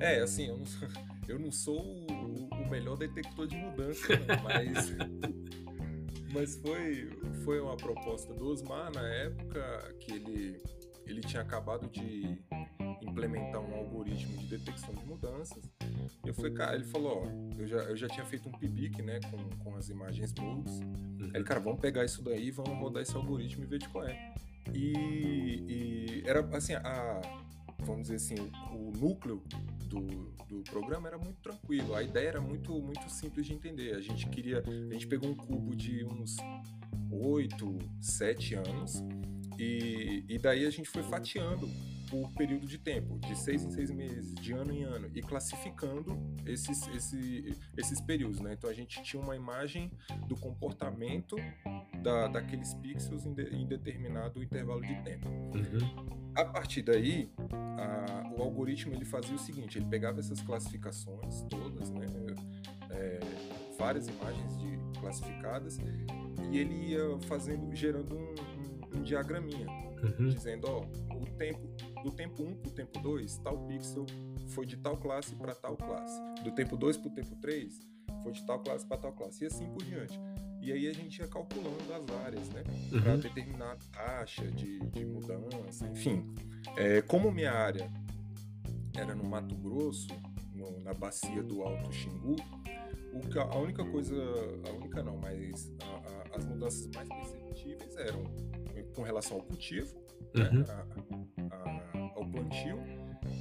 [0.00, 0.88] É, assim, eu não sou,
[1.28, 4.08] eu não sou o, o melhor detector de mudança,
[4.42, 4.96] mas
[6.32, 7.10] mas foi
[7.44, 10.62] foi uma proposta do Osmar na época que ele
[11.06, 12.38] ele tinha acabado de
[13.02, 15.62] implementar um algoritmo de detecção de mudanças.
[16.24, 19.20] Eu falei, cara, ele falou, ó, eu já, eu já tinha feito um PIBIC, né,
[19.30, 20.80] com, com as imagens moves.
[20.80, 21.30] Uhum.
[21.34, 24.34] Ele, cara, vamos pegar isso daí, vamos rodar esse algoritmo e ver de qual é.
[24.72, 24.92] E,
[25.68, 27.20] e era, assim, a,
[27.80, 28.34] vamos dizer assim,
[28.72, 29.42] o, o núcleo
[29.86, 31.94] do, do programa era muito tranquilo.
[31.94, 33.94] A ideia era muito, muito simples de entender.
[33.94, 36.36] A gente queria, a gente pegou um cubo de uns
[37.10, 39.02] 8, 7 anos
[39.58, 41.68] e, e daí a gente foi fatiando
[42.12, 46.18] por período de tempo, de seis em seis meses, de ano em ano, e classificando
[46.44, 48.38] esses, esse, esses períodos.
[48.38, 48.52] Né?
[48.52, 49.90] Então a gente tinha uma imagem
[50.28, 51.36] do comportamento
[52.02, 55.26] da, daqueles pixels em, de, em determinado intervalo de tempo.
[55.26, 56.22] Uhum.
[56.34, 61.90] A partir daí, a, o algoritmo ele fazia o seguinte: ele pegava essas classificações todas,
[61.90, 62.06] né,
[62.90, 63.20] é,
[63.78, 65.78] várias imagens de, classificadas,
[66.50, 68.34] e ele ia fazendo, gerando um,
[68.94, 69.66] um, um diagraminha,
[70.02, 70.28] uhum.
[70.28, 70.80] dizendo, ó,
[71.16, 71.60] o tempo
[72.02, 74.06] do tempo 1 para o tempo 2, tal pixel
[74.48, 76.20] foi de tal classe para tal classe.
[76.42, 77.80] Do tempo 2 para o tempo 3,
[78.22, 79.44] foi de tal classe para tal classe.
[79.44, 80.18] E assim por diante.
[80.60, 82.62] E aí a gente ia calculando as áreas, né?
[82.92, 83.02] Uhum.
[83.02, 86.32] Para determinar a taxa de, de mudança, enfim.
[86.76, 87.90] É, como minha área
[88.96, 90.08] era no Mato Grosso,
[90.54, 92.36] no, na bacia do Alto Xingu,
[93.12, 94.14] o, a única coisa,
[94.68, 98.24] a única não, mas a, a, as mudanças mais perceptíveis eram
[98.94, 99.94] com relação ao cultivo,
[100.34, 100.48] né?
[100.50, 100.58] uhum.
[100.60, 101.52] né?
[102.32, 102.78] plantio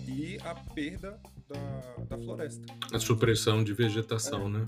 [0.07, 2.61] e a perda da, da floresta.
[2.93, 4.65] A supressão de vegetação, é, né?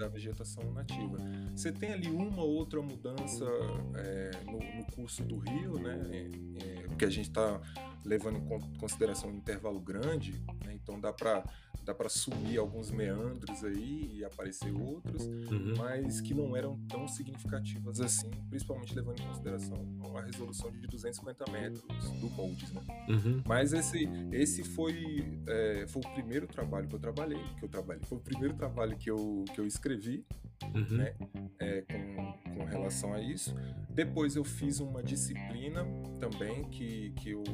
[0.00, 1.18] Da vegetação nativa.
[1.54, 3.44] Você tem ali uma ou outra mudança
[3.96, 6.00] é, no, no, curso do rio, né?
[6.58, 7.60] É, porque a gente está
[8.02, 10.32] levando em consideração um intervalo grande,
[10.64, 10.72] né?
[10.72, 11.44] então dá para
[11.84, 15.74] dá para sumir alguns meandros aí e aparecer outros, uhum.
[15.78, 19.78] mas que não eram tão significativas assim, principalmente levando em consideração
[20.16, 22.82] a resolução de 250 metros do moldes, né?
[23.08, 23.42] Uhum.
[23.46, 28.02] Mas esse, esse foi, é, foi o primeiro trabalho que eu trabalhei, que eu trabalhei,
[28.04, 29.89] foi o primeiro trabalho que eu, que eu escrevi,
[30.74, 30.96] uhum.
[30.96, 31.14] né?
[31.58, 33.54] É, com, com relação a isso.
[33.90, 35.84] Depois eu fiz uma disciplina
[36.18, 37.44] também que, que eu,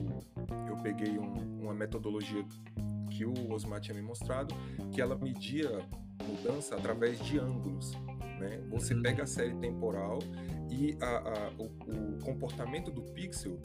[0.69, 2.45] eu peguei um, uma metodologia
[3.11, 4.55] que o Osmar tinha me mostrado,
[4.93, 5.71] que ela media
[6.23, 7.93] mudança através de ângulos.
[8.39, 8.63] Né?
[8.71, 9.03] Você uhum.
[9.03, 10.19] pega a série temporal
[10.71, 13.59] e a, a, o, o, comportamento do pixel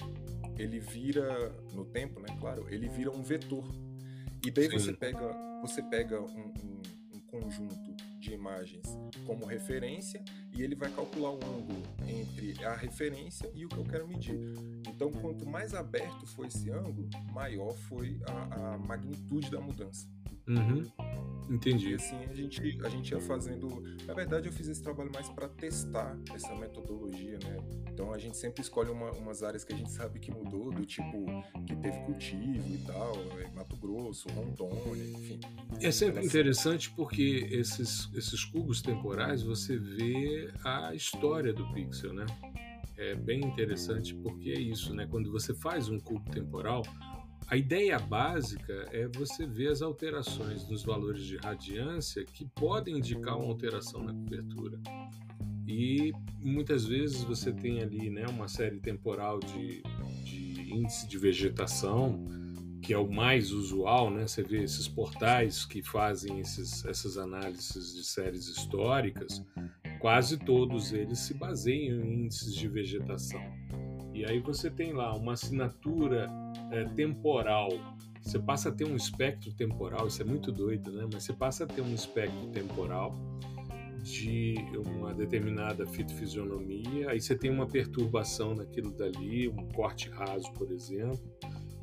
[0.57, 2.27] ele vira no tempo, né?
[2.39, 3.65] Claro, ele vira um vetor.
[4.45, 4.79] E daí Sim.
[4.79, 6.81] você pega, você pega um, um,
[7.15, 7.90] um conjunto
[8.31, 13.69] de imagens como referência e ele vai calcular o ângulo entre a referência e o
[13.69, 14.39] que eu quero medir.
[14.87, 20.07] Então, quanto mais aberto foi esse ângulo, maior foi a, a magnitude da mudança.
[20.47, 20.83] Uhum.
[21.49, 21.91] Entendi.
[21.91, 23.83] E assim a gente, a gente ia fazendo.
[24.05, 27.57] Na verdade, eu fiz esse trabalho mais para testar essa metodologia, né?
[27.93, 30.85] Então a gente sempre escolhe uma, umas áreas que a gente sabe que mudou, do
[30.85, 31.25] tipo
[31.67, 35.39] que teve cultivo e tal, é, Mato Grosso, Rondônia, enfim.
[35.81, 42.25] É sempre interessante porque esses, esses cubos temporais você vê a história do pixel, né?
[42.97, 45.07] É bem interessante porque é isso, né?
[45.09, 46.83] Quando você faz um cubo temporal,
[47.47, 53.37] a ideia básica é você ver as alterações nos valores de radiância que podem indicar
[53.37, 54.79] uma alteração na cobertura.
[55.71, 59.81] E muitas vezes você tem ali né, uma série temporal de,
[60.25, 62.27] de índice de vegetação,
[62.81, 64.27] que é o mais usual, né?
[64.27, 69.41] Você vê esses portais que fazem esses, essas análises de séries históricas,
[69.99, 73.41] quase todos eles se baseiam em índices de vegetação.
[74.13, 76.29] E aí você tem lá uma assinatura
[76.69, 77.69] é, temporal.
[78.21, 81.07] Você passa a ter um espectro temporal, isso é muito doido, né?
[81.13, 83.15] Mas você passa a ter um espectro temporal
[84.01, 90.71] de uma determinada fitofisionomia, aí você tem uma perturbação naquilo dali, um corte raso, por
[90.71, 91.21] exemplo,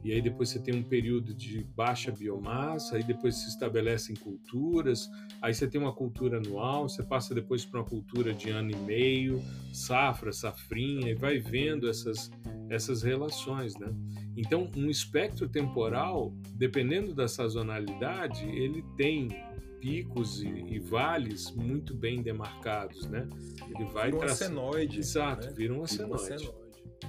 [0.04, 5.08] e aí depois você tem um período de baixa biomassa, aí depois se estabelecem culturas,
[5.42, 8.76] aí você tem uma cultura anual, você passa depois para uma cultura de ano e
[8.76, 12.30] meio, safra, safrinha, e vai vendo essas,
[12.70, 13.92] essas relações, né?
[14.36, 19.28] Então, um espectro temporal, dependendo da sazonalidade, ele tem
[19.80, 23.28] picos e, e vales muito bem demarcados, né?
[23.68, 24.98] Ele vai vira um senoide.
[24.98, 25.52] Exato, né?
[25.52, 26.50] vira um senoide.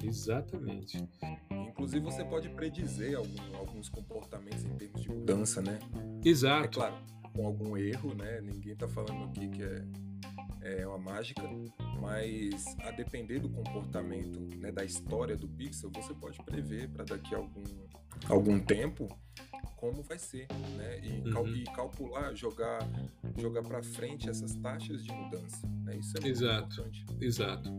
[0.02, 1.08] Exatamente.
[1.50, 5.78] Inclusive, você pode predizer algum, alguns comportamentos em termos de mudança, né?
[6.24, 6.64] Exato.
[6.64, 6.94] É claro,
[7.34, 8.40] com algum erro, né?
[8.40, 11.42] Ninguém está falando aqui que é, é uma mágica,
[12.00, 17.34] mas a depender do comportamento, né, da história do pixel, você pode prever para daqui
[17.34, 17.64] a algum,
[18.28, 19.08] algum tempo
[19.80, 21.00] como vai ser, né?
[21.02, 21.32] E, uhum.
[21.32, 22.86] cal e calcular, jogar,
[23.38, 25.96] jogar para frente essas taxas de mudança, né?
[25.96, 27.06] Isso é muito exato, importante.
[27.18, 27.70] Exato.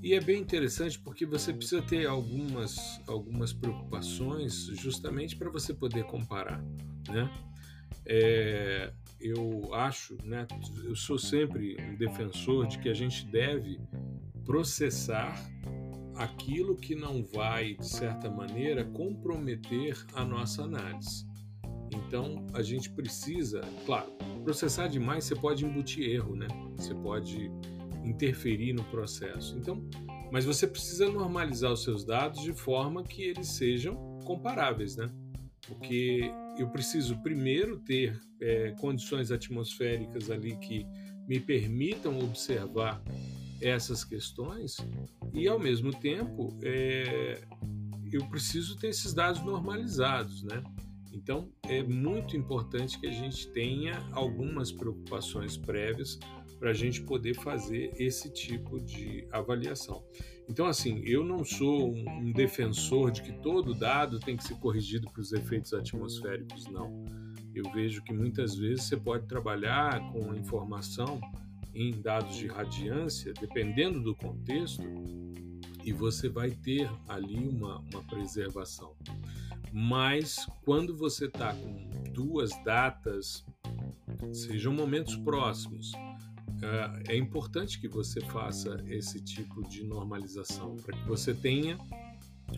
[0.00, 6.04] E é bem interessante porque você precisa ter algumas, algumas preocupações justamente para você poder
[6.04, 6.64] comparar,
[7.08, 7.28] né?
[8.06, 10.46] É, eu acho, né?
[10.84, 13.80] Eu sou sempre um defensor de que a gente deve
[14.44, 15.34] processar
[16.14, 21.29] aquilo que não vai, de certa maneira, comprometer a nossa análise.
[21.92, 24.10] Então, a gente precisa, claro,
[24.44, 26.46] processar demais você pode embutir erro, né?
[26.76, 27.50] Você pode
[28.04, 29.56] interferir no processo.
[29.58, 29.82] Então,
[30.30, 35.10] mas você precisa normalizar os seus dados de forma que eles sejam comparáveis, né?
[35.66, 40.86] Porque eu preciso primeiro ter é, condições atmosféricas ali que
[41.28, 43.02] me permitam observar
[43.60, 44.78] essas questões
[45.34, 47.42] e ao mesmo tempo é,
[48.10, 50.62] eu preciso ter esses dados normalizados, né?
[51.12, 56.18] Então é muito importante que a gente tenha algumas preocupações prévias
[56.58, 60.04] para a gente poder fazer esse tipo de avaliação.
[60.46, 65.08] Então, assim, eu não sou um, defensor de que todo dado tem que ser corrigido
[65.10, 67.04] para os efeitos atmosféricos, não.
[67.54, 71.20] Eu vejo que muitas vezes você pode trabalhar com informação
[71.72, 74.82] em dados de radiância, dependendo do contexto,
[75.84, 78.94] e você vai ter ali uma, uma preservação.
[79.72, 83.44] Mas quando você está com duas datas,
[84.32, 85.92] sejam momentos próximos,
[86.62, 91.78] é, é importante que você faça esse tipo de normalização para que você tenha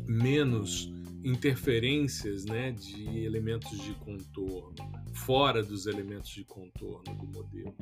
[0.07, 0.93] menos
[1.25, 4.75] interferências né, de elementos de contorno,
[5.13, 7.75] fora dos elementos de contorno do modelo.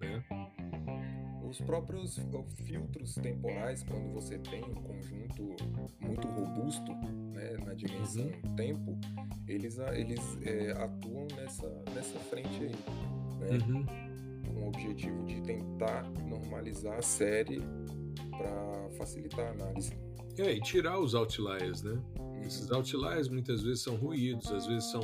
[0.00, 0.24] Né?
[1.48, 2.18] Os próprios
[2.64, 5.56] filtros temporais, quando você tem um conjunto
[6.00, 6.92] muito robusto
[7.32, 8.56] né, na dimensão uhum.
[8.56, 8.98] tempo,
[9.46, 12.74] eles, eles é, atuam nessa, nessa frente aí.
[13.38, 13.58] Né?
[13.58, 14.10] Uhum
[14.50, 17.62] com o objetivo de tentar normalizar a série
[18.30, 19.92] para facilitar a análise.
[20.40, 22.00] É, e tirar os outliers, né?
[22.18, 22.42] Uhum.
[22.42, 25.02] Esses outliers muitas vezes são ruídos, às vezes são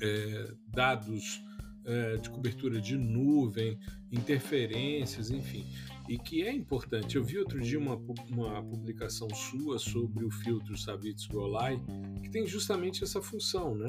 [0.00, 1.44] é, dados
[1.84, 3.78] é, de cobertura de nuvem,
[4.10, 5.66] interferências, enfim.
[6.08, 7.16] E que é importante.
[7.16, 7.96] Eu vi outro dia uma,
[8.30, 11.80] uma publicação sua sobre o filtro Savitz Golai,
[12.22, 13.86] que tem justamente essa função, né?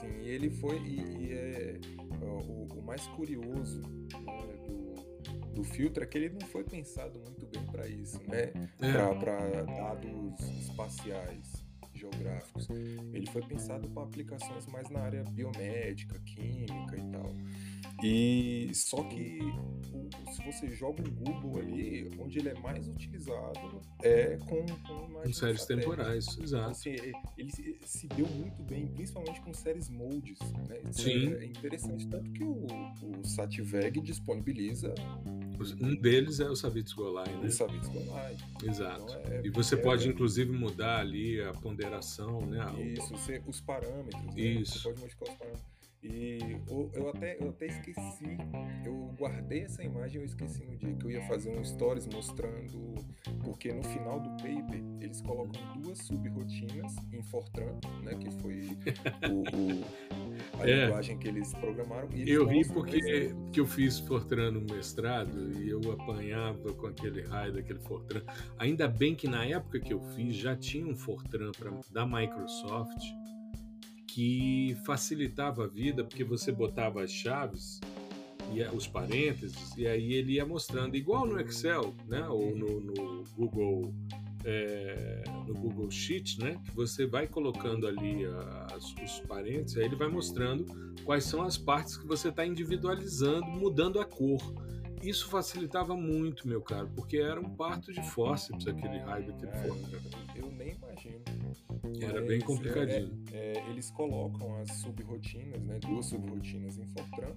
[0.00, 0.76] Sim, ele foi.
[0.78, 1.80] E, e é
[2.20, 4.51] o, o mais curioso né,
[5.52, 8.52] do, filtro é que ele não foi pensado muito bem para isso, né?
[8.80, 8.92] É.
[8.92, 12.68] Para dados espaciais, geográficos.
[12.70, 17.32] Ele foi pensado para aplicações mais na área biomédica, química e tal.
[18.02, 19.40] E só que
[20.32, 25.66] se você joga um Google ali, onde ele é mais utilizado é com, com séries
[25.66, 26.70] temporais, exato.
[26.70, 26.96] Assim,
[27.36, 30.38] ele, se, deu muito bem, principalmente com séries moldes.
[30.68, 30.80] Né?
[30.90, 31.34] Isso Sim.
[31.34, 34.94] É, interessante, tanto que o, o Sativeg disponibiliza.
[35.80, 37.46] Um deles é o Savits Golai, né?
[37.46, 38.36] O Savits Golai.
[38.64, 39.04] Exato.
[39.04, 42.58] Então é, e você é, pode, inclusive, mudar ali a ponderação, né?
[42.82, 44.34] Isso, você, os parâmetros.
[44.34, 44.40] Né?
[44.42, 44.78] Isso.
[44.78, 45.71] Você pode modificar os parâmetros.
[46.02, 48.36] E eu até, eu até esqueci,
[48.84, 52.96] eu guardei essa imagem, eu esqueci no dia que eu ia fazer um stories mostrando,
[53.44, 58.62] porque no final do paper eles colocam duas sub-rotinas em Fortran, né, que foi
[59.30, 60.86] o, o a é.
[60.86, 62.08] linguagem que eles programaram.
[62.12, 67.22] Eles eu ri porque que eu fiz Fortran no mestrado e eu apanhava com aquele
[67.22, 68.22] raio daquele Fortran.
[68.58, 73.04] Ainda bem que na época que eu fiz já tinha um Fortran pra, da Microsoft
[74.14, 77.80] que facilitava a vida, porque você botava as chaves
[78.52, 82.28] e os parênteses, e aí ele ia mostrando, igual no Excel, né?
[82.28, 83.94] ou no, no Google.
[84.44, 88.24] É, no Google Sheet, né, que você vai colocando ali
[88.74, 90.66] as, os parênteses, aí ele vai mostrando
[91.04, 94.42] quais são as partes que você está individualizando, mudando a cor.
[95.02, 100.38] Isso facilitava muito, meu caro, porque era um parto de fórceps aquele raio daquele é.
[100.38, 101.20] Eu nem imagino.
[102.00, 103.22] Era bem complicadinho.
[103.32, 105.78] É, é, eles colocam as subrotinas, né?
[105.80, 107.34] Duas subrotinas em Fortran.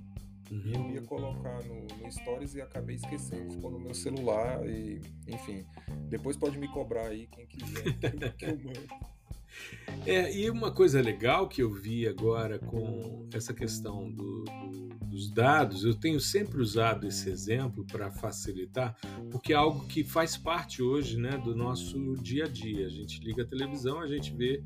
[0.51, 0.61] Uhum.
[0.63, 3.51] E eu ia colocar no, no, Stories e acabei esquecendo.
[3.51, 5.65] Ficou no meu celular e, enfim.
[6.07, 7.83] Depois pode me cobrar aí quem quiser
[8.37, 9.14] que eu mando.
[10.05, 15.31] É, e uma coisa legal que eu vi agora com essa questão do, do, dos
[15.31, 18.95] dados, eu tenho sempre usado esse exemplo para facilitar,
[19.31, 22.85] porque é algo que faz parte hoje né, do nosso dia a dia.
[22.85, 24.63] A gente liga a televisão, a gente vê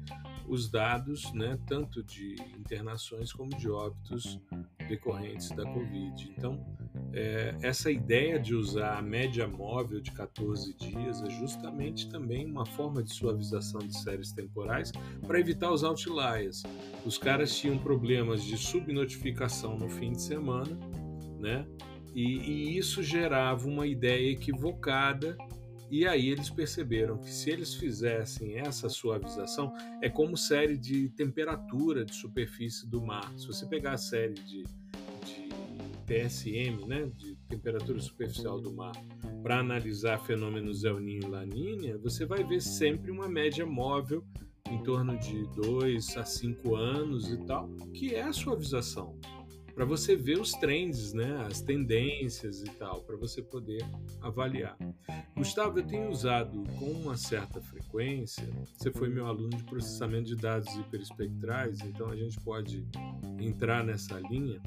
[0.47, 4.39] os dados, né, tanto de internações como de óbitos
[4.87, 6.33] decorrentes da Covid.
[6.35, 6.65] Então,
[7.13, 12.65] é, essa ideia de usar a média móvel de 14 dias é justamente também uma
[12.65, 14.91] forma de suavização de séries temporais
[15.25, 16.63] para evitar os outliers.
[17.05, 20.77] Os caras tinham problemas de subnotificação no fim de semana,
[21.39, 21.65] né?
[22.13, 25.37] E, e isso gerava uma ideia equivocada
[25.91, 32.05] e aí eles perceberam que se eles fizessem essa suavização, é como série de temperatura
[32.05, 33.33] de superfície do mar.
[33.35, 34.63] Se você pegar a série de,
[36.09, 38.95] TSM, né, de temperatura superficial do mar,
[39.43, 44.25] para analisar fenômenos El Niño e La Niña, você vai ver sempre uma média móvel
[44.71, 49.19] em torno de 2 a 5 anos e tal, que é a suavização
[49.79, 53.81] para você ver os trends, né, as tendências e tal, para você poder
[54.19, 54.77] avaliar.
[55.33, 58.45] Gustavo, eu tenho usado com uma certa frequência.
[58.73, 62.85] Você foi meu aluno de processamento de dados hiperespectrais, então a gente pode
[63.39, 64.61] entrar nessa linha.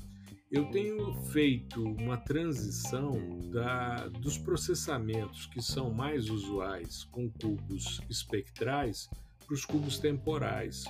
[0.52, 9.08] Eu tenho feito uma transição da, dos processamentos que são mais usuais com cubos espectrais
[9.46, 10.84] para os cubos temporais.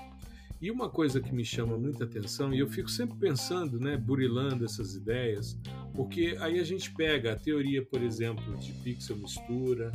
[0.61, 4.65] E uma coisa que me chama muita atenção, e eu fico sempre pensando, né, burilando
[4.65, 5.57] essas ideias,
[5.95, 9.93] porque aí a gente pega a teoria, por exemplo, de pixel mistura,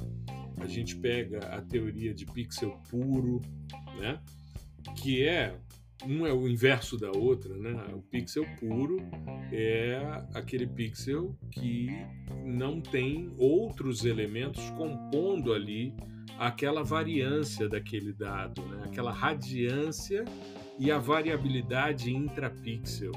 [0.61, 3.41] a gente pega a teoria de pixel puro,
[3.99, 4.21] né,
[4.95, 5.59] que é
[6.05, 7.73] um é o inverso da outra, né?
[7.93, 8.97] O pixel puro
[9.51, 9.99] é
[10.33, 11.89] aquele pixel que
[12.45, 15.93] não tem outros elementos compondo ali
[16.37, 18.83] aquela variância daquele dado, né?
[18.85, 20.23] aquela radiância
[20.77, 23.11] e a variabilidade intrapixel,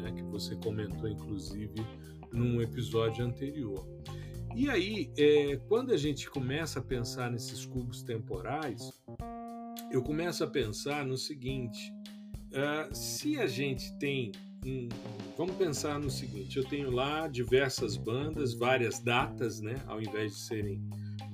[0.00, 0.12] né?
[0.12, 1.74] que você comentou inclusive
[2.32, 3.86] num episódio anterior.
[4.54, 9.02] E aí, é, quando a gente começa a pensar nesses cubos temporais,
[9.90, 11.92] eu começo a pensar no seguinte:
[12.52, 14.32] uh, se a gente tem
[14.64, 14.88] um,
[15.36, 19.82] vamos pensar no seguinte, eu tenho lá diversas bandas, várias datas, né?
[19.86, 20.80] Ao invés de serem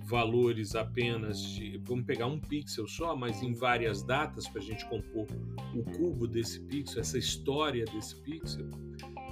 [0.08, 1.78] valores apenas de.
[1.84, 5.26] Vamos pegar um pixel só, mas em várias datas para a gente compor
[5.74, 8.66] o cubo desse pixel, essa história desse pixel.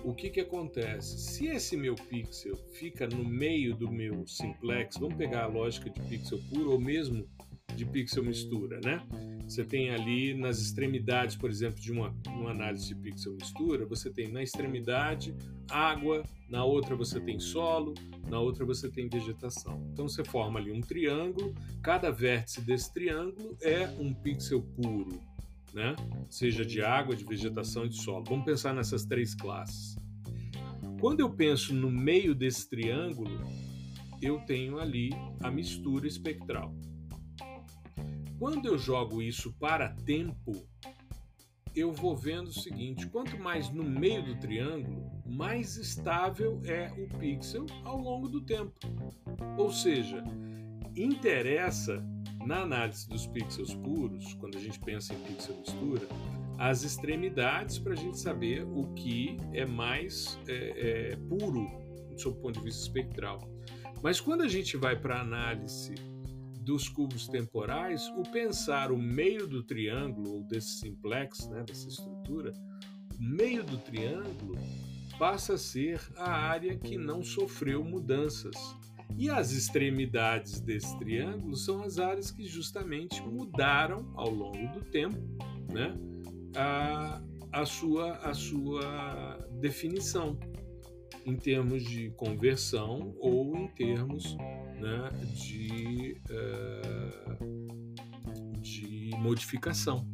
[0.04, 1.18] O que, que acontece?
[1.18, 6.00] Se esse meu pixel fica no meio do meu simplex, vamos pegar a lógica de
[6.02, 7.26] pixel puro ou mesmo
[7.74, 9.02] de pixel mistura, né?
[9.46, 14.10] Você tem ali nas extremidades, por exemplo, de uma, uma análise de pixel mistura, você
[14.10, 15.34] tem na extremidade
[15.70, 17.94] água, na outra você tem solo,
[18.28, 19.88] na outra você tem vegetação.
[19.92, 25.20] Então você forma ali um triângulo, cada vértice desse triângulo é um pixel puro,
[25.72, 25.94] né?
[26.30, 28.24] Seja de água, de vegetação e de solo.
[28.26, 29.96] Vamos pensar nessas três classes.
[30.98, 33.38] Quando eu penso no meio desse triângulo,
[34.20, 35.10] eu tenho ali
[35.42, 36.74] a mistura espectral.
[38.38, 40.52] Quando eu jogo isso para tempo,
[41.74, 47.18] eu vou vendo o seguinte: quanto mais no meio do triângulo, mais estável é o
[47.18, 48.78] pixel ao longo do tempo.
[49.56, 50.22] Ou seja,
[50.94, 52.04] interessa
[52.44, 56.06] na análise dos pixels puros, quando a gente pensa em pixel mistura,
[56.58, 61.66] as extremidades para a gente saber o que é mais é, é, puro
[62.16, 63.40] sob o ponto de vista espectral.
[64.02, 65.94] Mas quando a gente vai para análise
[66.66, 72.52] dos cubos temporais, o pensar o meio do triângulo, ou desse simplex, né, dessa estrutura,
[73.16, 74.58] o meio do triângulo
[75.16, 78.56] passa a ser a área que não sofreu mudanças.
[79.16, 85.16] E as extremidades desse triângulo são as áreas que justamente mudaram ao longo do tempo
[85.72, 85.96] né,
[86.56, 90.36] a, a, sua, a sua definição
[91.26, 94.36] em termos de conversão ou em termos
[94.80, 97.38] né, de, uh,
[98.60, 100.06] de modificação.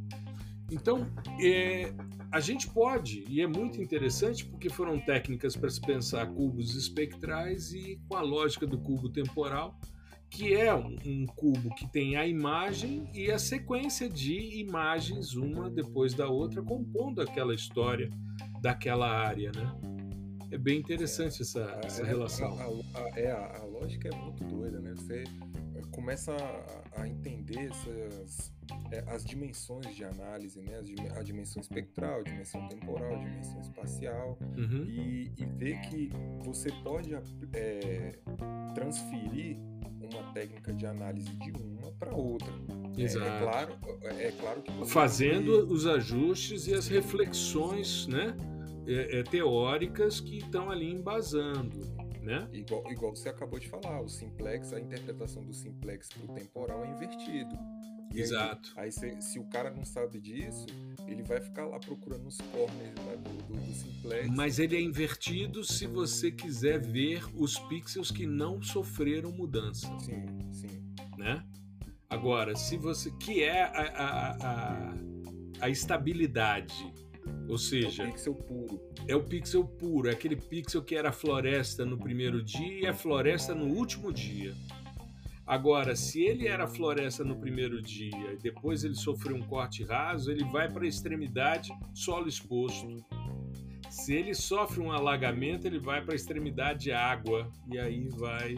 [0.71, 1.07] Então,
[1.39, 1.93] é,
[2.33, 7.75] a gente pode, e é muito interessante porque foram técnicas para se pensar cubos espectrais
[7.75, 9.79] e com a lógica do cubo temporal,
[10.31, 15.69] que é um, um, cubo que tem a imagem e a sequência de imagens, uma
[15.69, 18.09] depois da outra, compondo aquela história
[18.63, 19.92] daquela área, né?
[20.53, 22.59] É bem interessante essa, é, essa relação.
[22.61, 24.93] A, a, é, a, lógica é muito doida, né?
[24.95, 25.25] Você
[25.91, 26.37] começa
[26.95, 28.53] a, entender essas,
[28.91, 30.79] é, as dimensões de análise, né?
[31.17, 34.85] A dimensão espectral, a dimensão temporal, a dimensão espacial, uhum.
[34.85, 36.11] e, e ver que
[36.45, 37.15] você pode
[37.55, 38.19] é,
[38.75, 39.57] transferir
[40.13, 42.53] uma técnica de análise de uma para outra.
[42.97, 43.25] Exato.
[43.25, 48.37] É, é, claro, é claro que fazendo os ajustes e as reflexões, né?
[48.87, 51.81] É, é, teóricas que estão ali embasando.
[52.21, 52.49] Né?
[52.53, 56.85] Igual, igual você acabou de falar, o simplex, a interpretação do simplex para o temporal
[56.85, 57.59] é invertido.
[58.15, 58.73] E Exato.
[58.77, 60.67] Aí, aí se o cara não sabe disso,
[61.09, 64.29] ele vai ficar lá procurando os corners né, do, do, do, simplex.
[64.29, 69.89] Mas ele é invertido se você quiser ver os pixels que não sofreram mudança.
[69.99, 70.95] Sim, sim.
[71.17, 71.43] Né?
[72.09, 73.11] Agora, se você.
[73.13, 74.37] que é a, a,
[74.91, 74.95] a,
[75.61, 76.93] a estabilidade
[77.49, 78.81] ou seja, é o pixel puro.
[79.09, 82.93] É o pixel puro, é aquele pixel que era floresta no primeiro dia e é
[82.93, 84.55] floresta no último dia.
[85.47, 90.31] Agora, se ele era floresta no primeiro dia e depois ele sofreu um corte raso,
[90.31, 93.05] ele vai para a extremidade solo exposto.
[93.91, 98.55] Se ele sofre um alagamento, ele vai para a extremidade água e aí vai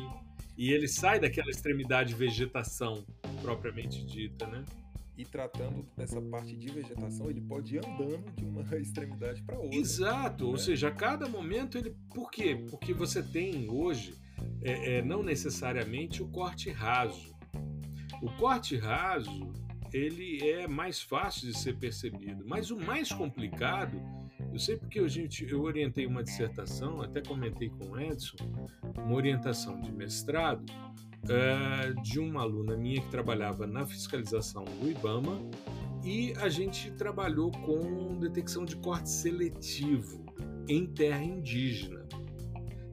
[0.56, 3.04] e ele sai daquela extremidade vegetação
[3.42, 4.64] propriamente dita, né?
[5.16, 9.78] E tratando dessa parte de vegetação, ele pode ir andando de uma extremidade para outra.
[9.78, 10.50] Exato, né?
[10.50, 11.94] ou seja, a cada momento ele.
[12.12, 12.64] Por quê?
[12.70, 14.14] Porque você tem hoje
[14.62, 17.34] é, é, não necessariamente o corte raso.
[18.20, 19.52] O corte raso
[19.92, 24.02] ele é mais fácil de ser percebido, mas o mais complicado,
[24.52, 28.36] eu sei porque eu, gente, eu orientei uma dissertação, até comentei com o Edson,
[28.96, 30.64] uma orientação de mestrado
[31.24, 35.40] uh, de uma aluna minha que trabalhava na fiscalização do IBAMA
[36.02, 40.24] e a gente trabalhou com detecção de corte seletivo
[40.68, 42.06] em terra indígena.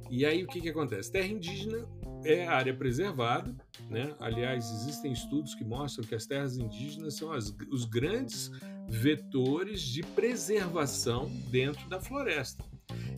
[0.10, 1.12] E aí o que, que acontece?
[1.12, 1.86] Terra indígena
[2.26, 3.56] é área preservada,
[3.90, 4.14] né?
[4.20, 8.52] Aliás, existem estudos que mostram que as terras indígenas são as, os grandes
[8.88, 12.71] vetores de preservação dentro da floresta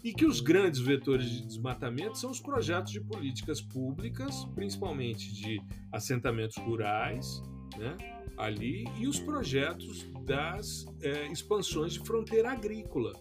[0.03, 5.61] e que os grandes vetores de desmatamento são os projetos de políticas públicas, principalmente de
[5.91, 7.41] assentamentos rurais,
[7.77, 7.97] né,
[8.37, 13.13] ali, e os projetos das é, expansões de fronteira agrícola,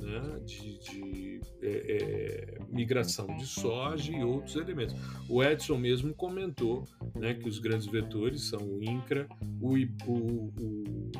[0.00, 4.94] né, de, de é, é, migração de soja e outros elementos.
[5.28, 6.84] O Edson mesmo comentou
[7.14, 9.28] né, que os grandes vetores são o INCRA,
[9.60, 9.74] o,
[10.06, 11.12] o, o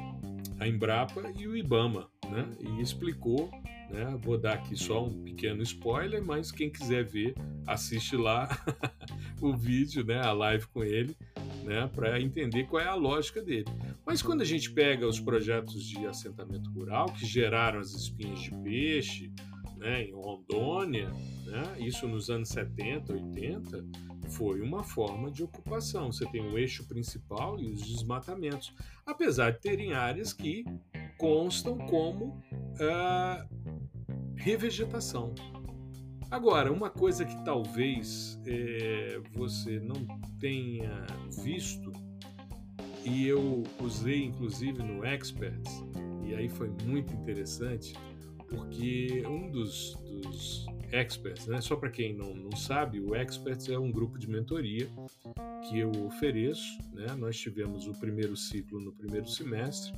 [0.58, 3.50] a Embrapa e o IBAMA, né, e explicou
[3.92, 4.18] né?
[4.22, 7.34] Vou dar aqui só um pequeno spoiler, mas quem quiser ver,
[7.66, 8.48] assiste lá
[9.40, 10.18] o vídeo, né?
[10.18, 11.14] a live com ele,
[11.62, 11.88] né?
[11.94, 13.66] para entender qual é a lógica dele.
[14.04, 18.50] Mas quando a gente pega os projetos de assentamento rural que geraram as espinhas de
[18.62, 19.30] peixe
[19.76, 20.04] né?
[20.04, 21.12] em Rondônia,
[21.44, 21.76] né?
[21.78, 23.84] isso nos anos 70, 80,
[24.30, 26.10] foi uma forma de ocupação.
[26.10, 28.72] Você tem o eixo principal e os desmatamentos,
[29.04, 30.64] apesar de terem áreas que
[31.22, 32.42] constam como
[32.80, 33.48] uh,
[34.34, 35.32] revegetação.
[36.28, 40.04] Agora, uma coisa que talvez é, você não
[40.40, 41.06] tenha
[41.44, 41.92] visto,
[43.04, 45.84] e eu usei inclusive no Experts,
[46.24, 47.94] e aí foi muito interessante,
[48.48, 53.78] porque um dos, dos Experts, né, só para quem não, não sabe, o Experts é
[53.78, 54.88] um grupo de mentoria
[55.68, 56.78] que eu ofereço.
[56.92, 57.06] Né?
[57.16, 59.92] Nós tivemos o primeiro ciclo no primeiro semestre,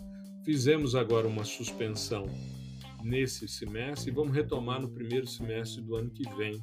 [0.44, 2.26] fizemos agora uma suspensão
[3.02, 6.62] nesse semestre e vamos retomar no primeiro semestre do ano que vem,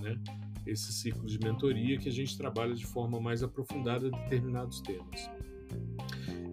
[0.00, 0.18] né?
[0.66, 5.28] Esse ciclo de mentoria que a gente trabalha de forma mais aprofundada determinados temas.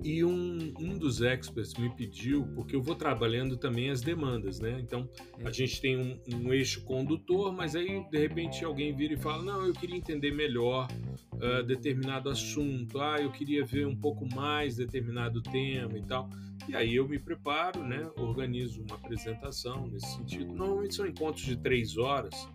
[0.01, 4.79] E um, um dos experts me pediu, porque eu vou trabalhando também as demandas, né?
[4.79, 5.09] Então,
[5.43, 5.53] a uhum.
[5.53, 9.65] gente tem um, um eixo condutor, mas aí, de repente, alguém vira e fala: Não,
[9.65, 10.87] eu queria entender melhor
[11.33, 16.29] uh, determinado assunto, ah, eu queria ver um pouco mais determinado tema e tal.
[16.69, 18.07] E aí eu me preparo, né?
[18.15, 20.53] Organizo uma apresentação nesse sentido.
[20.53, 22.47] Normalmente são encontros de três horas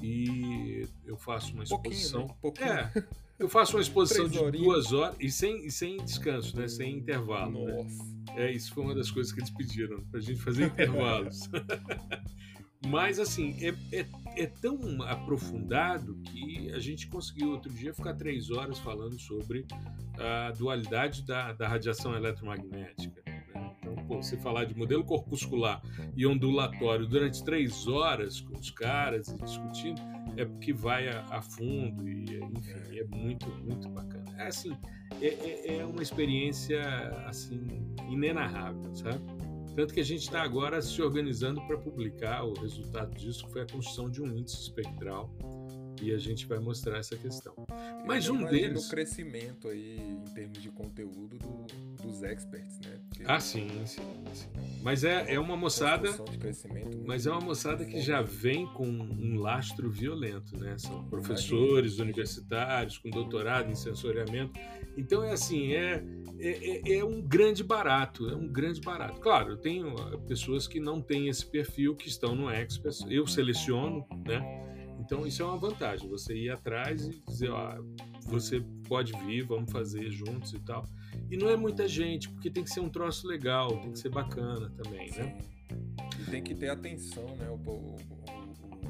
[0.00, 2.28] e eu faço uma exposição.
[2.40, 2.90] Pouquinho, né?
[2.92, 3.04] Pouquinho.
[3.04, 3.08] É.
[3.40, 6.68] Eu faço uma exposição de duas horas e sem, e sem descanso, né?
[6.68, 7.64] Sem intervalo.
[7.64, 7.86] Né?
[8.36, 11.50] É, isso foi uma das coisas que eles pediram, para a gente fazer intervalos.
[12.86, 18.50] Mas, assim, é, é, é, tão aprofundado que a gente conseguiu outro dia ficar três
[18.50, 19.66] horas falando sobre
[20.18, 23.22] a dualidade da, da radiação eletromagnética.
[23.54, 23.70] Né?
[23.80, 25.82] Então, pô, você falar de modelo corpuscular
[26.16, 30.00] e ondulatório durante três horas com os caras e discutindo
[30.36, 32.24] é porque vai a, a fundo e
[32.56, 33.04] enfim é.
[33.04, 34.24] muito muito bacana.
[34.38, 34.76] É assim
[35.20, 36.82] é, é, é uma experiência
[37.26, 37.66] assim
[38.08, 39.20] inenarrável sabe?
[39.74, 43.62] Tanto que a gente está agora se organizando para publicar o resultado disso que foi
[43.62, 45.30] a construção de um índice espectral
[46.02, 47.54] e a gente vai mostrar essa questão.
[48.06, 48.86] Mas um deles.
[48.86, 52.98] o crescimento aí em termos de conteúdo do, dos experts, né?
[53.08, 54.48] Porque ah, sim, sim, sim.
[54.82, 56.08] Mas é, é uma moçada.
[57.06, 60.76] Mas é uma moçada que já vem com um lastro violento, né?
[60.78, 64.58] São professores universitários com doutorado em sensoriamento.
[64.96, 66.02] Então é assim, é,
[66.38, 69.20] é, é, é um grande barato, é um grande barato.
[69.20, 69.94] Claro, eu tenho
[70.26, 74.69] pessoas que não têm esse perfil, que estão no Experts, eu seleciono, né?
[75.10, 77.82] Então isso é uma vantagem, você ir atrás e dizer, ó,
[78.26, 80.86] você pode vir, vamos fazer juntos e tal.
[81.28, 84.10] E não é muita gente, porque tem que ser um troço legal, tem que ser
[84.10, 85.36] bacana também, né?
[86.16, 87.48] E tem que ter atenção, né,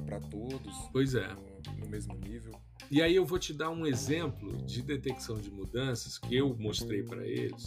[0.05, 0.75] para todos.
[0.93, 1.27] Pois é.
[1.27, 2.53] No, no mesmo nível.
[2.91, 7.03] E aí eu vou te dar um exemplo de detecção de mudanças que eu mostrei
[7.03, 7.65] para eles,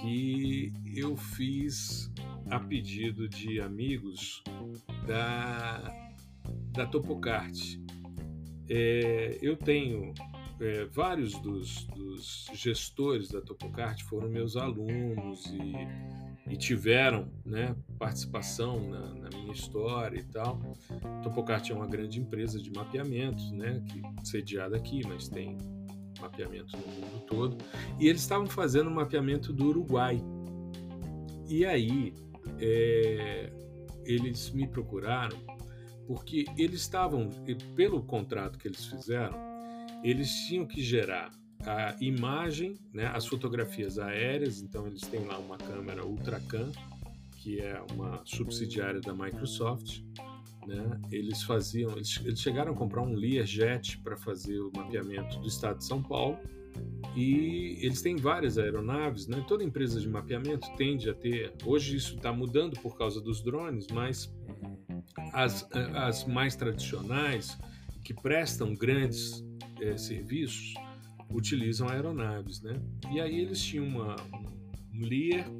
[0.00, 2.08] que eu fiz
[2.50, 4.44] a pedido de amigos
[5.08, 6.07] da
[6.78, 7.76] da Topocart.
[8.68, 10.14] É, eu tenho
[10.60, 18.88] é, vários dos, dos, gestores da Topocart foram meus alunos e, e tiveram né, participação
[18.88, 20.60] na, na, minha história e tal.
[21.02, 25.58] A Topocart é uma grande empresa de mapeamento, né, que sediada aqui, mas tem
[26.20, 27.58] mapeamento no mundo todo.
[27.98, 30.20] E eles estavam fazendo um mapeamento do Uruguai.
[31.48, 32.14] E aí
[32.60, 33.52] é,
[34.04, 35.57] eles me procuraram
[36.08, 37.28] porque eles estavam,
[37.76, 39.38] pelo contrato que eles fizeram,
[40.02, 41.30] eles tinham que gerar
[41.60, 46.72] a imagem, né, as fotografias aéreas, então eles têm lá uma câmera Ultracam,
[47.36, 50.00] que é uma subsidiária da Microsoft,
[50.66, 51.00] né?
[51.10, 55.78] Eles faziam, eles, eles chegaram a comprar um Learjet para fazer o mapeamento do estado
[55.78, 56.38] de São Paulo
[57.16, 59.44] e eles têm várias aeronaves, né?
[59.48, 61.52] Toda empresa de mapeamento tende a ter.
[61.64, 64.32] Hoje isso está mudando por causa dos drones, mas
[65.32, 67.58] as, as mais tradicionais,
[68.04, 69.44] que prestam grandes
[69.80, 70.74] é, serviços,
[71.30, 72.80] utilizam aeronaves, né?
[73.12, 74.16] E aí eles tinham uma,
[74.94, 75.50] um Lear,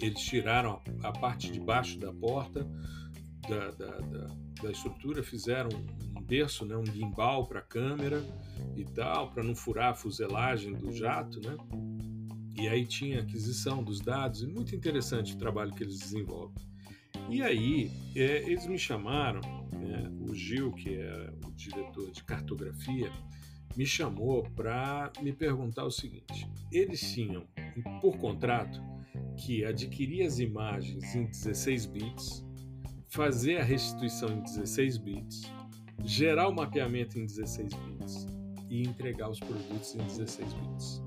[0.00, 2.66] eles tiraram a, a, parte de baixo da porta
[3.48, 4.26] da, da, da,
[4.62, 5.70] da estrutura, fizeram
[6.16, 6.76] um berço, né?
[6.76, 8.22] um gimbal para a câmera
[8.76, 11.56] e tal, para não furar a fuselagem do jato, né?
[12.56, 16.54] E aí tinha aquisição dos dados, e muito interessante o trabalho que eles desenvolvem.
[17.28, 19.40] E aí, é, eles me chamaram,
[19.72, 23.10] né, o Gil, que é o diretor de cartografia,
[23.76, 27.46] me chamou para me perguntar o seguinte: eles tinham,
[28.00, 28.82] por contrato,
[29.36, 32.44] que adquirir as imagens em 16 bits,
[33.12, 35.42] fazer a restituição em 16 bits,
[36.04, 38.26] gerar o mapeamento em 16 bits
[38.68, 41.02] e entregar os produtos em 16 bits.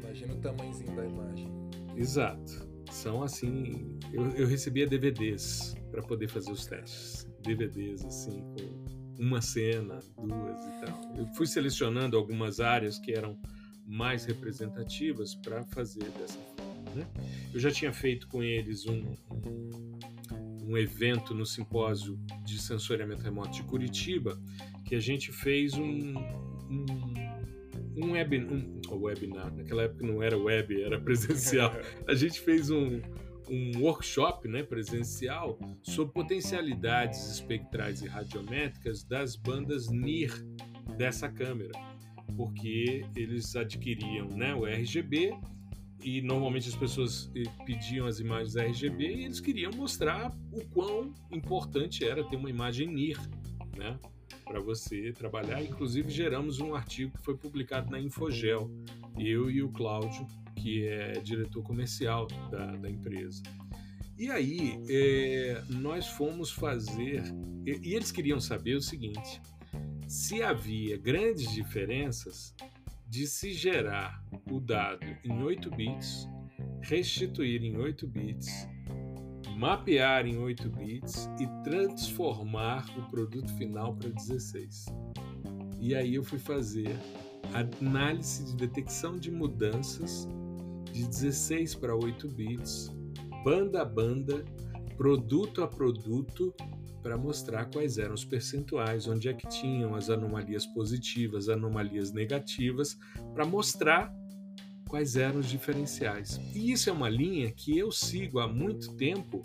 [0.00, 1.48] Imagina o tamanhozinho da imagem.
[1.96, 3.98] Exato são assim.
[4.12, 7.26] Eu, eu recebia DVDs para poder fazer os testes.
[7.42, 11.16] DVDs assim, com uma cena, duas e tal.
[11.16, 13.38] Eu fui selecionando algumas áreas que eram
[13.86, 16.90] mais representativas para fazer dessa forma.
[16.94, 17.06] Né?
[17.52, 19.91] Eu já tinha feito com eles um, um,
[20.66, 24.40] um evento no simpósio de sensoriamento remoto de Curitiba,
[24.84, 26.14] que a gente fez um,
[26.70, 26.86] um
[27.96, 31.72] um, web, um, webinar, naquela época não era web, era presencial.
[32.08, 33.00] A gente fez um,
[33.48, 40.32] um workshop né, presencial sobre potencialidades espectrais e radiométricas das bandas NIR
[40.96, 41.72] dessa câmera,
[42.36, 45.34] porque eles adquiriam né, o RGB
[46.02, 51.12] e normalmente as pessoas eh, pediam as imagens RGB e eles queriam mostrar o quão
[51.30, 53.18] importante era ter uma imagem NIR,
[53.76, 53.98] né?
[54.44, 55.62] Para você trabalhar.
[55.62, 58.70] Inclusive, geramos um artigo que foi publicado na Infogel,
[59.18, 60.26] eu e o Cláudio,
[60.56, 63.42] que é diretor comercial da, da empresa.
[64.18, 67.22] E aí, é, nós fomos fazer.
[67.64, 69.40] E, e eles queriam saber o seguinte:
[70.08, 72.54] se havia grandes diferenças
[73.12, 76.26] de se gerar o dado em 8 bits,
[76.80, 78.48] restituir em 8 bits,
[79.54, 84.86] mapear em 8 bits e transformar o produto final para 16.
[85.78, 86.98] E aí eu fui fazer
[87.52, 90.26] análise de detecção de mudanças
[90.90, 92.90] de 16 para 8 bits,
[93.44, 94.42] banda a banda,
[94.96, 96.54] produto a produto
[97.02, 102.96] para mostrar quais eram os percentuais, onde é que tinham as anomalias positivas, anomalias negativas,
[103.34, 104.14] para mostrar
[104.88, 106.40] quais eram os diferenciais.
[106.54, 109.42] E isso é uma linha que eu sigo há muito tempo,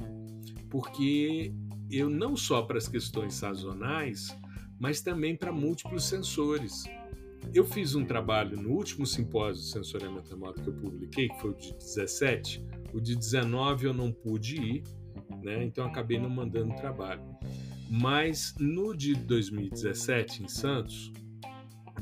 [0.70, 1.54] porque
[1.90, 4.38] eu não só para as questões sazonais,
[4.80, 6.84] mas também para múltiplos sensores.
[7.54, 11.52] Eu fiz um trabalho no último simpósio de sensoriamento remoto que eu publiquei, que foi
[11.52, 12.64] o de 17.
[12.94, 14.84] O de 19 eu não pude ir,
[15.48, 15.64] né?
[15.64, 17.22] Então acabei não mandando trabalho.
[17.90, 21.12] Mas no de 2017 em Santos,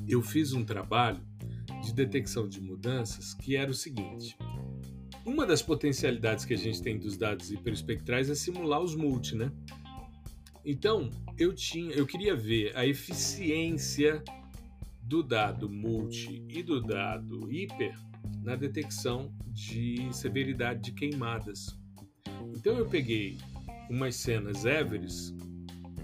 [0.07, 1.21] eu fiz um trabalho
[1.83, 4.35] de detecção de mudanças que era o seguinte:
[5.23, 9.51] uma das potencialidades que a gente tem dos dados hiperespectrais é simular os multi, né?
[10.65, 14.23] Então, eu tinha, eu queria ver a eficiência
[15.03, 17.95] do dado multi e do dado hiper
[18.41, 21.77] na detecção de severidade de queimadas.
[22.65, 23.37] Então eu peguei
[23.91, 25.35] umas cenas Everest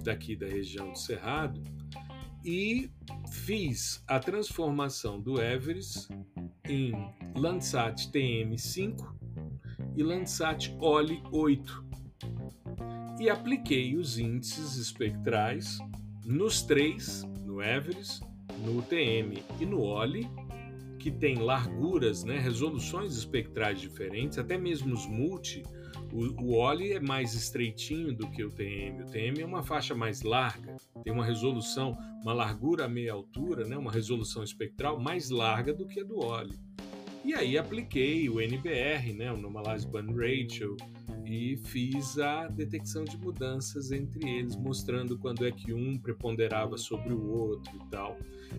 [0.03, 1.59] daqui da região do Cerrado
[2.45, 2.91] e
[3.32, 6.07] fiz a transformação do Everest
[6.70, 6.93] em
[7.36, 8.95] Landsat TM5
[9.97, 11.86] e Landsat OLI 8
[13.20, 15.80] e apliquei os índices espectrais
[16.24, 18.22] nos três, no Everest,
[18.64, 20.30] no TM e no OLI,
[20.99, 25.64] que tem larguras, né, resoluções espectrais diferentes, até mesmo os multi
[26.12, 29.03] o, o Oli é mais estreitinho do que o TM.
[29.03, 33.66] O TM é uma faixa mais larga, tem uma resolução, uma largura a meia altura,
[33.66, 36.57] né, uma resolução espectral mais larga do que a do Oli.
[37.24, 40.76] E aí apliquei o NBR, né, o Normalized Band Ratio,
[41.24, 47.14] e fiz a detecção de mudanças entre eles, mostrando quando é que um preponderava sobre
[47.14, 48.18] o outro e tal.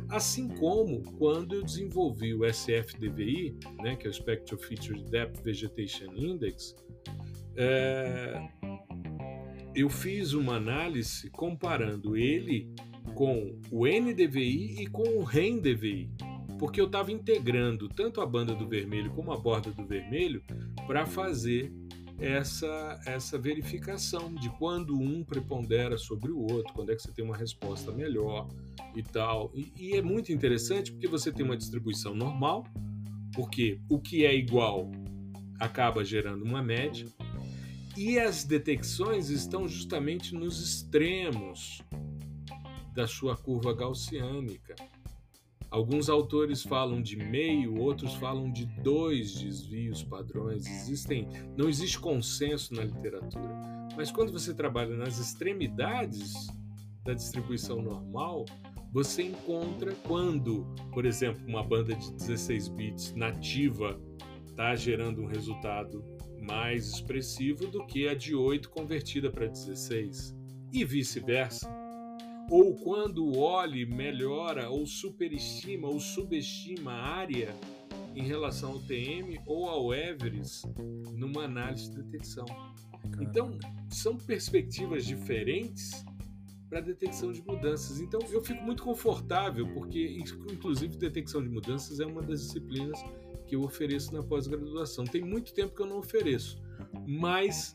[0.08, 6.12] Assim como quando eu desenvolvi o SFDVI, né, que é o Spectral Feature Depth Vegetation
[6.14, 6.74] Index,
[7.56, 8.48] é,
[9.74, 12.72] eu fiz uma análise comparando ele
[13.14, 16.10] com o NDVI e com o REM-DVI,
[16.58, 20.42] porque eu estava integrando tanto a banda do vermelho como a borda do vermelho
[20.86, 21.72] para fazer
[22.18, 27.24] essa, essa verificação de quando um prepondera sobre o outro, quando é que você tem
[27.24, 28.48] uma resposta melhor
[28.94, 29.50] e tal.
[29.54, 32.64] E, e é muito interessante porque você tem uma distribuição normal,
[33.34, 34.90] porque o que é igual
[35.58, 37.06] acaba gerando uma média,
[37.96, 41.82] e as detecções estão justamente nos extremos
[42.94, 44.74] da sua curva gaussiânica.
[45.70, 50.66] Alguns autores falam de meio, outros falam de dois desvios padrões.
[50.66, 51.26] Existem,
[51.56, 53.60] não existe consenso na literatura.
[53.96, 56.46] Mas quando você trabalha nas extremidades
[57.04, 58.44] da distribuição normal,
[58.92, 63.98] você encontra quando, por exemplo, uma banda de 16 bits nativa
[64.46, 66.04] está gerando um resultado
[66.42, 70.34] mais expressivo do que a de 8 convertida para 16,
[70.72, 71.70] e vice-versa.
[72.50, 77.54] Ou quando o OLI melhora ou superestima ou subestima a área
[78.14, 80.66] em relação ao TM ou ao Everest
[81.12, 82.44] numa análise de detecção.
[83.20, 86.04] Então, são perspectivas diferentes
[86.68, 88.00] para detecção de mudanças.
[88.00, 90.18] Então, eu fico muito confortável, porque,
[90.50, 92.98] inclusive, detecção de mudanças é uma das disciplinas
[93.52, 95.04] que eu ofereço na pós-graduação.
[95.04, 96.56] Tem muito tempo que eu não ofereço,
[97.06, 97.74] mas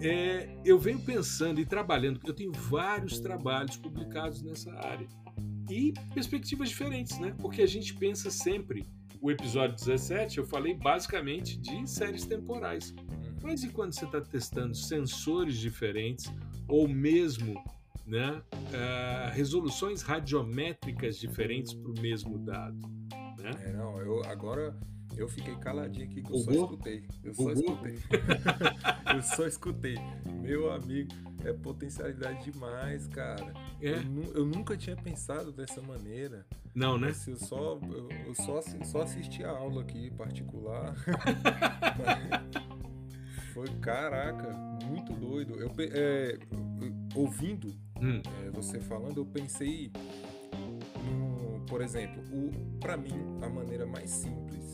[0.00, 5.06] é, eu venho pensando e trabalhando, eu tenho vários trabalhos publicados nessa área
[5.68, 7.36] e perspectivas diferentes, né?
[7.38, 8.86] Porque a gente pensa sempre.
[9.20, 12.94] O episódio 17 eu falei basicamente de séries temporais.
[13.42, 16.32] Mas e quando você está testando sensores diferentes
[16.66, 17.62] ou mesmo
[18.06, 22.78] né, uh, resoluções radiométricas diferentes para o mesmo dado?
[23.38, 23.50] Né?
[23.66, 24.74] É, não, eu agora
[25.18, 27.04] eu fiquei caladinho aqui que eu só escutei.
[27.24, 27.98] Eu só escutei.
[29.14, 29.96] eu só escutei.
[30.40, 31.12] Meu amigo,
[31.44, 33.52] é potencialidade demais, cara.
[33.82, 33.90] É.
[33.90, 36.46] Eu, eu, nunca tinha pensado dessa maneira.
[36.72, 37.12] Não, né?
[37.26, 40.94] Eu só, eu, eu só, só assisti a aula aqui particular.
[43.52, 44.52] Foi, caraca,
[44.86, 45.56] muito doido.
[45.56, 46.38] Eu, é,
[47.14, 48.22] ouvindo hum.
[48.46, 49.90] é, você falando, eu pensei
[51.04, 54.64] no, por exemplo, o para mim a maneira mais simples,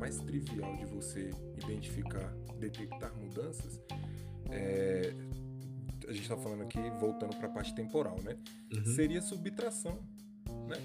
[0.00, 3.78] mais trivial de você identificar, detectar mudanças,
[4.50, 5.12] é,
[6.08, 8.36] a gente está falando aqui voltando para a parte temporal, né?
[8.74, 8.84] Uhum.
[8.94, 9.98] Seria subtração,
[10.66, 10.76] né?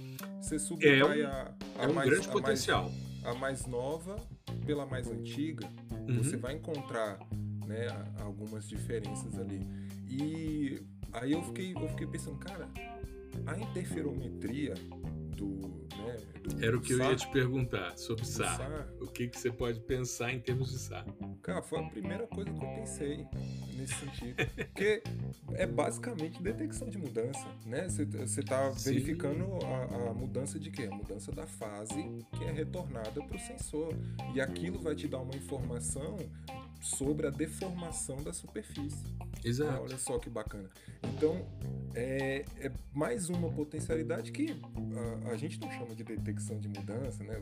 [0.41, 2.91] Você subtrai é um, a, a é um mais, grande potencial.
[3.23, 4.17] A mais, a mais nova
[4.65, 6.17] pela mais antiga, uhum.
[6.17, 7.17] você vai encontrar
[7.65, 7.87] né,
[8.19, 9.61] algumas diferenças ali.
[10.07, 10.81] E
[11.13, 12.69] aí eu fiquei, eu fiquei pensando, cara,
[13.45, 14.73] a interferometria
[15.35, 15.84] do.
[16.17, 18.57] Né, Era o que eu ia te perguntar sobre SAR.
[18.57, 18.87] SAR.
[18.99, 21.05] O que, que você pode pensar em termos de SAR?
[21.41, 23.25] Cara, foi a primeira coisa que eu pensei
[23.75, 24.35] nesse sentido.
[24.55, 25.03] Porque
[25.53, 27.87] é basicamente detecção de mudança, né?
[27.89, 30.89] Você está verificando a, a, mudança de quê?
[30.91, 33.93] A mudança da fase que é retornada para o sensor.
[34.33, 36.17] E aquilo vai te dar uma informação
[36.81, 39.05] sobre a deformação da superfície.
[39.43, 39.83] Exato.
[39.83, 40.69] olha só que bacana.
[41.03, 41.47] Então,
[41.93, 44.59] é, é, mais uma potencialidade que
[45.25, 47.39] a, a, gente não chama de detecção de mudança, né?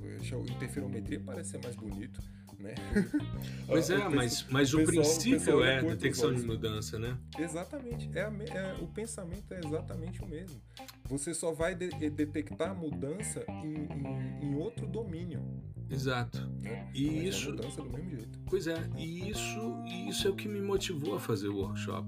[0.56, 2.22] Interferometria parece ser mais bonito,
[2.64, 2.74] né?
[3.68, 7.18] Pois é, mas, mas o, pessoal, princípio o é detecção de mudança, né?
[7.40, 8.10] Exatamente.
[8.14, 10.62] É, a, é, o pensamento é exatamente o mesmo.
[11.06, 15.42] Você só vai de, detectar mudança em, em, em outro domínio.
[15.90, 16.40] Exato.
[16.62, 16.90] Né?
[16.94, 17.48] E Mas é isso.
[17.48, 18.40] É mudança do mesmo jeito.
[18.48, 22.08] Pois é, e isso, isso é o que me motivou a fazer o workshop.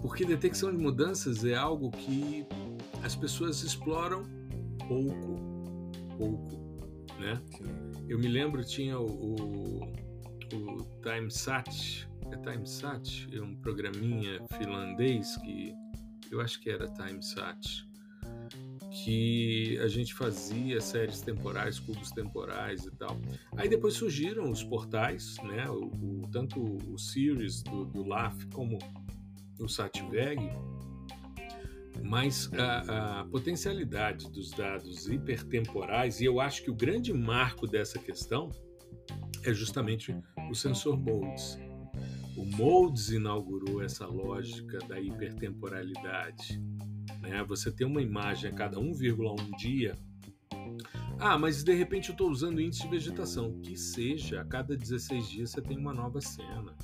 [0.00, 2.46] Porque detecção de mudanças é algo que
[3.02, 4.24] as pessoas exploram
[4.86, 5.38] pouco,
[6.18, 6.56] pouco,
[7.18, 7.40] né?
[7.56, 7.81] Sim.
[8.08, 9.84] Eu me lembro tinha o, o,
[10.54, 15.74] o TimeSat, é TimeSat, é um programinha finlandês que
[16.30, 17.86] eu acho que era TimeSat
[18.90, 23.18] que a gente fazia séries temporais, cubos temporais e tal.
[23.56, 25.68] Aí depois surgiram os portais, né?
[25.70, 28.78] O, o tanto o series do, do LAF como
[29.58, 30.50] o Satveg,
[32.02, 37.98] mas a, a, potencialidade dos dados hipertemporais, e eu acho que o grande marco dessa
[37.98, 38.50] questão
[39.44, 40.14] é justamente
[40.50, 41.58] o sensor Modes.
[42.36, 46.60] O Modes inaugurou essa lógica da hipertemporalidade
[47.20, 47.42] né?
[47.44, 49.96] Você tem uma imagem a cada 1,1 dia.
[51.18, 53.60] Ah, mas de repente eu estou usando índice de vegetação.
[53.60, 56.76] Que seja, a cada 16 dias você tem uma nova cena.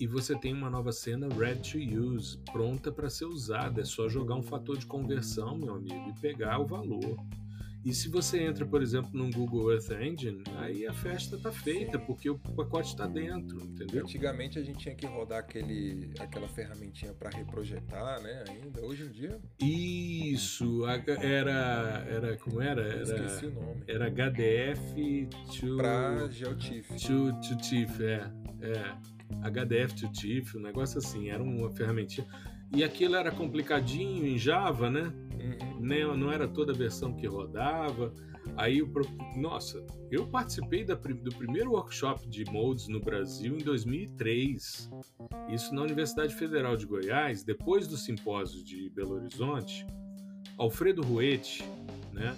[0.00, 3.80] E você tem uma nova cena ready to use, pronta para ser usada.
[3.80, 7.16] É só jogar um fator de conversão, meu amigo, e pegar o valor.
[7.84, 11.98] E se você entra, por exemplo, no Google Earth Engine, aí a festa está feita,
[11.98, 14.02] porque o pacote está dentro, entendeu?
[14.02, 18.44] Antigamente a gente tinha que rodar aquele, aquela ferramentinha para reprojetar, né?
[18.48, 19.40] Ainda hoje em dia.
[19.60, 22.82] Isso, era, era como era?
[22.82, 23.82] era esqueci o nome.
[23.86, 25.28] Era HDF
[25.58, 27.06] to para GeoTIFF.
[27.06, 28.30] To, to TIFF, é,
[28.60, 29.17] é.
[29.42, 32.26] HDF to TIFF, um negócio assim, era uma ferramentinha.
[32.74, 35.12] E aquilo era complicadinho em Java, né?
[35.80, 36.16] Uhum.
[36.16, 38.12] Não, era toda a versão que rodava.
[38.56, 38.90] Aí, o,
[39.36, 44.90] nossa, eu participei da, do primeiro workshop de modes no Brasil em 2003.
[45.50, 49.86] Isso na Universidade Federal de Goiás, depois do simpósio de Belo Horizonte.
[50.58, 51.64] Alfredo Ruete,
[52.12, 52.36] né?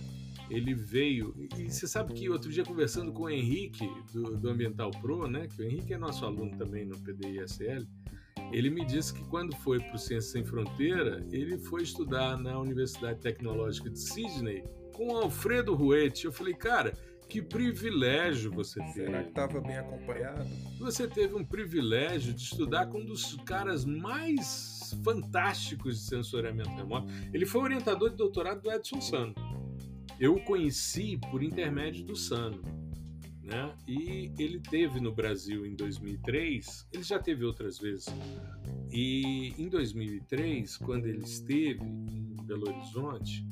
[0.51, 1.35] Ele veio.
[1.57, 5.47] E você sabe que outro dia, conversando com o Henrique, do, do Ambiental Pro, né?
[5.47, 7.87] Que o Henrique é nosso aluno também no PDISL
[8.53, 12.59] ele me disse que quando foi para o Ciência Sem Fronteira, ele foi estudar na
[12.59, 16.25] Universidade Tecnológica de Sydney com Alfredo Ruete.
[16.25, 16.93] Eu falei, cara,
[17.29, 19.07] que privilégio você teve.
[19.07, 20.49] Será que estava bem acompanhado?
[20.81, 27.07] Você teve um privilégio de estudar com um dos caras mais fantásticos de sensoriamento remoto.
[27.33, 29.33] Ele foi orientador de doutorado do Edson Sano.
[30.21, 32.63] Eu o conheci por intermédio do Sano
[33.51, 33.75] né?
[33.87, 38.07] E ele teve no Brasil em 2003, ele já teve outras vezes.
[38.93, 43.45] E em 2003, quando ele esteve em Belo Horizonte,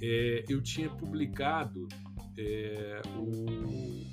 [0.00, 1.88] é, eu tinha publicado
[2.36, 4.04] é, o,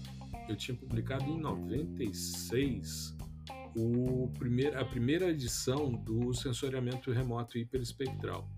[0.48, 3.18] eu tinha publicado em 96
[3.76, 4.32] o
[4.76, 8.50] a primeira edição do sensoriamento remoto hiperespectral.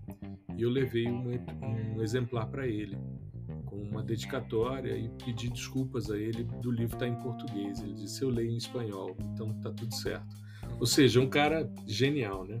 [0.56, 1.28] E eu levei um,
[1.96, 2.96] um exemplar para ele
[3.72, 7.80] com uma dedicatória e pedi desculpas a ele do livro estar tá em português.
[7.80, 10.36] Ele disse: Eu leio em espanhol, então tá tudo certo.
[10.78, 12.60] Ou seja, um cara genial, né?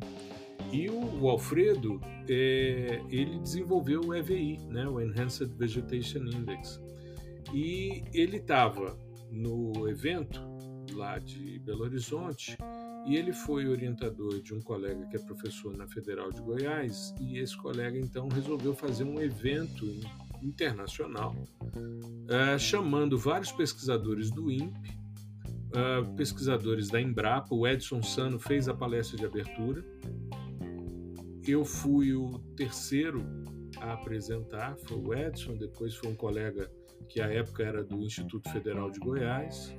[0.72, 4.88] E o, Alfredo, é, ele desenvolveu o EVI, né?
[4.88, 6.80] o Enhanced Vegetation Index.
[7.52, 8.96] E ele estava
[9.30, 10.40] no evento
[10.94, 12.56] lá de Belo Horizonte
[13.06, 17.38] E ele foi orientador de um colega que é professor na Federal de Goiás, e
[17.38, 19.84] esse colega então resolveu fazer um evento
[20.42, 24.98] internacional, uh, chamando vários pesquisadores do INPE,
[25.72, 27.54] uh, pesquisadores da Embrapa.
[27.54, 29.84] O Edson Sano fez a palestra de abertura.
[31.46, 33.24] Eu fui o terceiro
[33.80, 36.70] a apresentar, foi o Edson, depois foi um colega
[37.08, 39.74] que à época era do Instituto Federal de Goiás,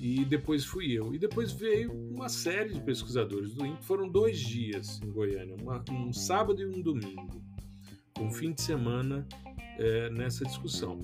[0.00, 1.14] e depois fui eu.
[1.14, 3.84] E depois veio uma série de pesquisadores do INPE.
[3.84, 7.42] Foram dois dias em Goiânia, uma, um sábado e um domingo,
[8.20, 9.26] um fim de semana
[9.78, 10.98] é, nessa discussão.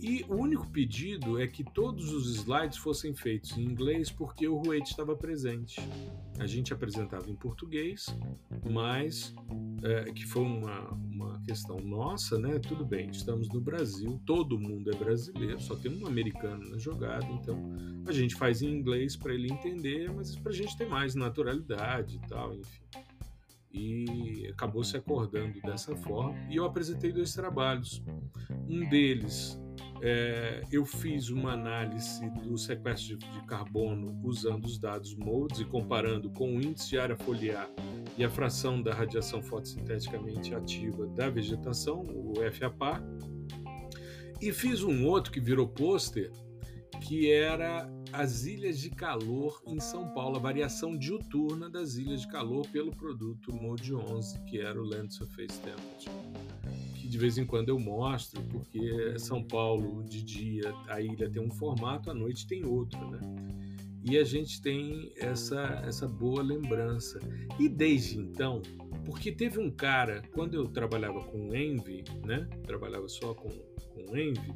[0.00, 4.56] E o único pedido é que todos os slides fossem feitos em inglês porque o
[4.56, 5.80] Ruete estava presente.
[6.38, 8.14] A gente apresentava em português,
[8.70, 9.34] mas
[9.82, 12.58] é, que foi uma, uma questão nossa, né?
[12.58, 17.26] Tudo bem, estamos no Brasil, todo mundo é brasileiro, só tem um americano na jogada,
[17.32, 17.58] então
[18.06, 22.16] a gente faz em inglês para ele entender, mas para a gente ter mais naturalidade
[22.16, 23.05] e tal, enfim
[23.72, 26.36] e acabou se acordando dessa forma.
[26.50, 28.02] E eu apresentei dois trabalhos.
[28.68, 29.60] Um deles,
[30.02, 36.30] é, eu fiz uma análise do sequestro de, carbono usando os dados MODES e comparando
[36.30, 37.70] com o índice de área foliar
[38.18, 43.02] e a fração da radiação fotossinteticamente ativa da vegetação, o FAPA.
[44.40, 46.30] E fiz um outro que virou pôster,
[47.00, 47.88] que era
[48.18, 52.90] as ilhas de calor em São Paulo, a variação diuturna das ilhas de calor pelo
[52.90, 56.10] produto MODE 11, que era o Land Surface Temperature.
[56.94, 61.42] Que de vez em quando eu mostro, porque São Paulo de dia a ilha tem
[61.42, 63.20] um formato, à noite tem outro, né?
[64.08, 67.18] E a gente tem essa, essa boa lembrança.
[67.58, 68.62] E desde então,
[69.04, 72.48] porque teve um cara, quando eu trabalhava com Envy, né?
[72.64, 74.54] Trabalhava só com, com Envy,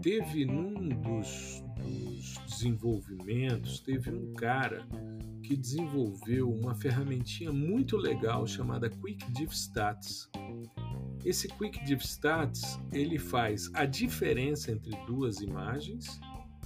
[0.00, 4.86] teve num dos, dos desenvolvimentos, teve um cara
[5.42, 10.30] que desenvolveu uma ferramentinha muito legal chamada Quick Diff Stats.
[11.24, 16.20] Esse Quick Diff Stats ele faz a diferença entre duas imagens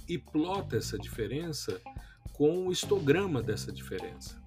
[0.07, 1.81] e plota essa diferença
[2.33, 4.41] com o histograma dessa diferença.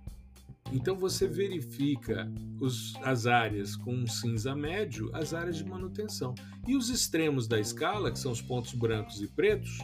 [0.73, 2.31] Então você verifica
[2.61, 6.35] os, as áreas com um cinza médio, as áreas de manutenção.
[6.67, 9.79] E os extremos da escala, que são os pontos brancos e pretos,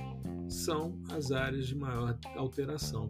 [0.49, 3.09] são as áreas de maior alteração.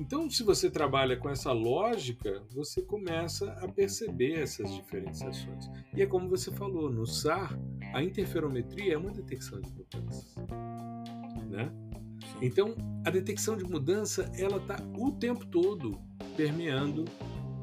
[0.00, 5.70] Então, se você trabalha com essa lógica, você começa a perceber essas diferenciações.
[5.94, 7.56] E é como você falou, no SAR,
[7.92, 10.34] a interferometria é uma detecção de mudanças.
[11.50, 11.70] Né?
[12.42, 12.74] Então,
[13.06, 16.00] a detecção de mudança, ela está o tempo todo
[16.36, 17.04] permeando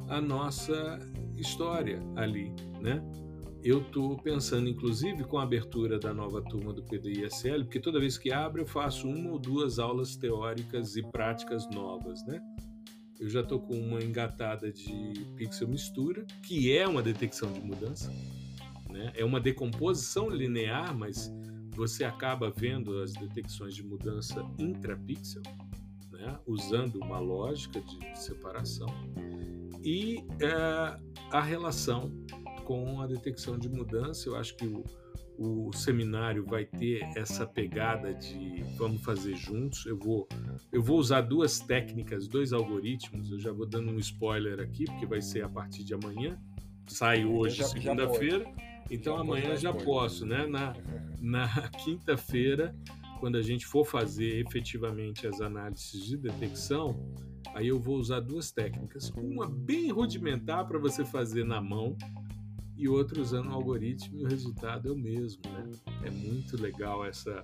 [0.07, 0.97] a nossa
[1.37, 3.03] história ali, né?
[3.61, 8.17] Eu estou pensando, inclusive, com a abertura da nova turma do PDISL, porque toda vez
[8.17, 12.41] que abre eu faço uma ou duas aulas teóricas e práticas novas, né?
[13.19, 18.09] Eu já estou com uma engatada de pixel mistura, que é uma detecção de mudança,
[18.89, 19.11] né?
[19.13, 21.29] É uma decomposição linear, mas
[21.79, 25.41] você acaba vendo as detecções de mudança intrapixel,
[26.11, 28.89] né, usando uma lógica de separação,
[29.81, 30.99] e é,
[31.31, 32.11] a relação
[32.65, 34.27] com a detecção de mudança.
[34.27, 34.83] Eu acho que o,
[35.37, 39.85] o seminário vai ter essa pegada de vamos fazer juntos.
[39.85, 40.27] Eu vou,
[40.73, 43.31] eu vou usar duas técnicas, dois algoritmos.
[43.31, 46.37] Eu já vou dando um spoiler aqui, porque vai ser a partir de amanhã.
[46.87, 48.68] Sai hoje, segunda-feira.
[48.89, 50.45] Então já amanhã já posso, né?
[50.47, 50.73] Na,
[51.21, 52.75] na quinta-feira
[53.19, 56.97] quando a gente for fazer efetivamente as análises de detecção,
[57.53, 59.09] aí eu vou usar duas técnicas.
[59.09, 61.97] Uma bem rudimentar para você fazer na mão
[62.77, 65.41] e outra usando o algoritmo e o resultado é o mesmo.
[65.51, 65.69] Né?
[66.05, 67.41] É muito legal essa,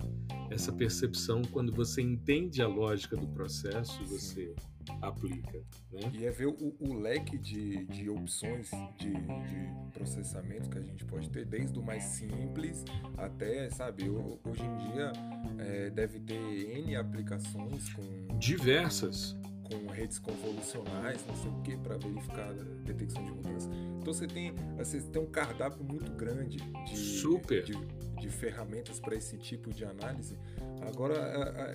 [0.50, 4.54] essa percepção quando você entende a lógica do processo você
[5.00, 5.58] aplica.
[5.92, 6.10] Né?
[6.12, 11.04] E é ver o, o leque de, de opções de, de, processamento que a gente
[11.04, 12.84] pode ter, desde o mais simples
[13.16, 15.12] até, sabe, hoje em dia
[15.58, 18.38] é, deve ter N aplicações com.
[18.38, 19.36] Diversas.
[19.64, 22.52] Com redes convolucionais, não sei o que, para verificar a
[22.84, 23.68] detecção de mudança.
[24.00, 27.64] Então você tem, você tem um cardápio muito grande de, Super.
[27.64, 27.74] de,
[28.20, 30.38] de ferramentas para esse tipo de análise.
[30.86, 31.16] Agora,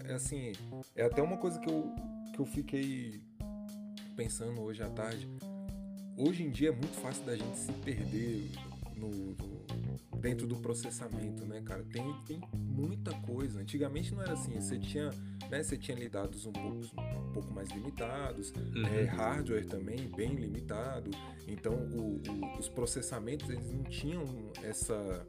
[0.08, 0.54] é, assim,
[0.96, 1.94] é até uma coisa que eu,
[2.32, 3.22] que eu fiquei
[4.16, 5.28] pensando hoje à tarde.
[6.18, 8.52] Hoje em dia é muito fácil da gente se perder
[8.96, 11.84] no, no, dentro do processamento, né, cara?
[11.84, 13.60] Tem, tem muita coisa.
[13.60, 14.60] Antigamente não era assim.
[14.60, 15.10] Você tinha,
[15.50, 18.86] né, você tinha dados um pouco, um pouco mais limitados, uhum.
[18.86, 21.10] é, hardware também bem limitado.
[21.48, 24.24] Então o, o, os processamentos eles não tinham
[24.64, 25.26] essa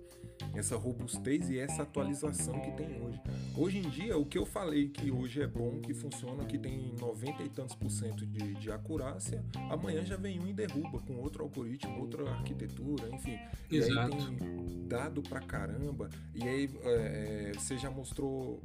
[0.55, 3.21] essa robustez e essa atualização que tem hoje.
[3.57, 6.95] Hoje em dia, o que eu falei que hoje é bom, que funciona, que tem
[7.01, 11.17] 90 e tantos por cento de, de acurácia, amanhã já vem um e derruba com
[11.17, 13.39] outro algoritmo, outra arquitetura, enfim.
[13.71, 14.17] Exato.
[14.17, 18.63] E aí tem dado pra caramba, e aí é, você já mostrou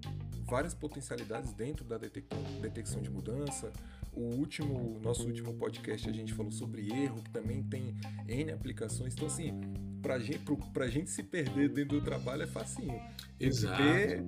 [0.50, 3.72] várias potencialidades dentro da detecção de mudança,
[4.14, 7.96] o último, nosso último podcast a gente falou sobre erro, que também tem
[8.28, 9.14] N aplicações.
[9.14, 9.54] Então, assim,
[10.02, 13.00] pra gente, pro, pra gente se perder dentro do trabalho é facinho.
[13.40, 13.78] Exato.
[13.78, 14.24] Ter,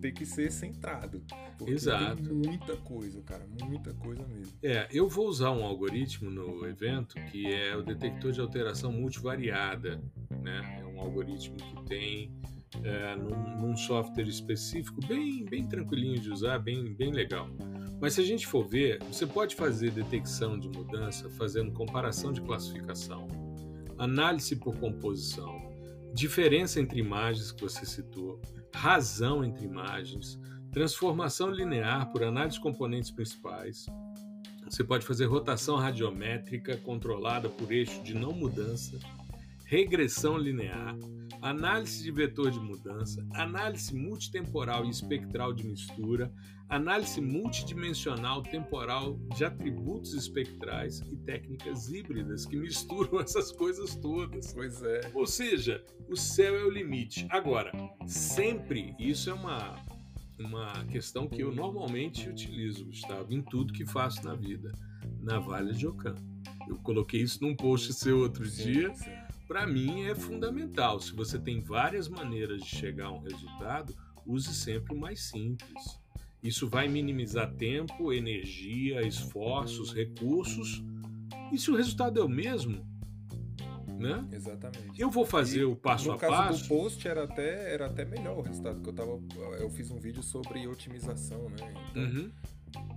[0.00, 1.22] tem que ser centrado.
[1.66, 2.22] Exato.
[2.22, 4.52] Tem muita coisa, cara, muita coisa mesmo.
[4.62, 10.00] É, eu vou usar um algoritmo no evento que é o detector de alteração multivariada,
[10.30, 10.80] né?
[10.80, 12.32] É um algoritmo que tem
[12.82, 17.48] é, num, num, software específico, bem, bem tranquilinho de usar, bem, bem legal.
[18.00, 22.40] Mas se a gente for ver, você pode fazer detecção de mudança fazendo comparação de
[22.40, 23.28] classificação,
[23.98, 25.72] análise por composição,
[26.12, 28.40] diferença entre imagens que você citou,
[28.74, 30.38] razão entre imagens,
[30.72, 33.86] transformação linear por análise de componentes principais.
[34.68, 38.98] Você pode fazer rotação radiométrica controlada por eixo de não mudança,
[39.66, 40.96] regressão linear,
[41.40, 46.32] análise de vetor de mudança, análise multitemporal e espectral de mistura,
[46.68, 54.52] análise multidimensional temporal de atributos espectrais e técnicas híbridas que misturam essas coisas todas.
[54.52, 55.10] Pois é.
[55.14, 57.26] Ou seja, o céu é o limite.
[57.30, 57.72] Agora,
[58.06, 59.76] sempre, isso é uma,
[60.38, 64.72] uma questão que eu normalmente utilizo, Gustavo, em tudo que faço na vida,
[65.20, 66.14] na Vale de Ocã.
[66.66, 68.94] Eu coloquei isso num post seu outro sim, dia.
[69.46, 71.00] Para mim é fundamental.
[71.00, 73.94] Se você tem várias maneiras de chegar a um resultado,
[74.26, 76.00] use sempre o mais simples.
[76.42, 80.82] Isso vai minimizar tempo, energia, esforços, recursos.
[81.52, 82.84] E se o resultado é o mesmo,
[83.98, 84.26] né?
[84.32, 85.00] Exatamente.
[85.00, 86.30] Eu vou fazer e, o passo a passo.
[86.30, 89.20] No caso do post era até, era até melhor o resultado que eu tava.
[89.58, 91.74] Eu fiz um vídeo sobre otimização, né?
[91.90, 92.30] Então, uhum.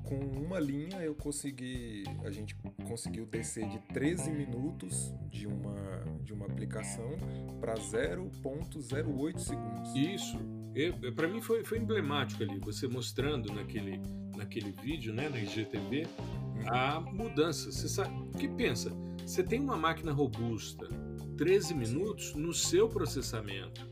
[0.03, 2.03] Com uma linha eu consegui.
[2.23, 2.55] A gente
[2.87, 5.75] conseguiu descer de 13 minutos de uma,
[6.23, 7.11] de uma aplicação
[7.59, 9.95] para 0,08 segundos.
[9.95, 10.37] Isso
[11.15, 13.99] para mim foi, foi emblemático ali, você mostrando naquele,
[14.35, 16.07] naquele vídeo, né, na IGTV,
[16.67, 17.71] a mudança.
[17.71, 18.91] Você sabe, o que pensa?
[19.25, 20.87] Você tem uma máquina robusta,
[21.37, 23.87] 13 minutos no seu processamento.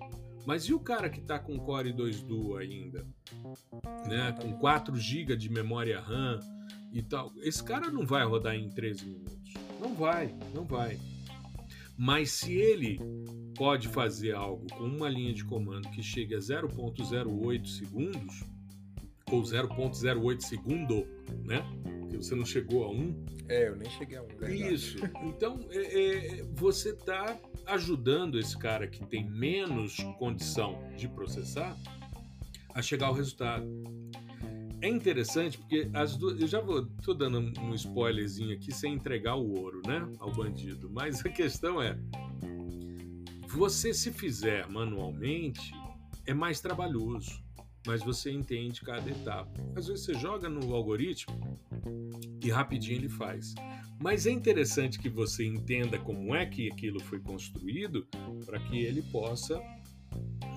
[0.46, 3.06] Mas e o cara que está com Core 2 Duo ainda?
[4.08, 6.40] Né, com 4 GB de memória RAM
[6.94, 7.32] e tal.
[7.42, 9.54] Esse cara não vai rodar em 13 minutos.
[9.80, 11.00] Não vai, não vai.
[11.98, 13.00] Mas se ele
[13.56, 18.44] pode fazer algo com uma linha de comando que chegue a 0.08 segundos,
[19.32, 21.08] ou 0.08 segundo,
[21.44, 21.66] né?
[22.10, 23.26] Que você não chegou a 1.
[23.50, 24.28] É, eu nem cheguei a 1.
[24.28, 24.74] Verdade.
[24.74, 24.98] Isso.
[25.24, 31.76] Então, é, é, você está ajudando esse cara que tem menos condição de processar
[32.74, 33.66] a chegar ao resultado.
[34.82, 36.40] É interessante porque as duas.
[36.40, 36.86] Eu já vou.
[37.04, 40.08] tô dando um spoilerzinho aqui sem entregar o ouro, né?
[40.20, 40.90] Ao bandido.
[40.92, 41.98] Mas a questão é:
[43.48, 45.74] você se fizer manualmente,
[46.28, 47.44] é mais trabalhoso,
[47.86, 49.52] mas você entende cada etapa.
[49.76, 51.60] Às vezes você joga no algoritmo
[52.44, 53.54] e rapidinho ele faz.
[54.02, 58.08] Mas é interessante que você entenda como é que aquilo foi construído
[58.46, 59.62] para que ele possa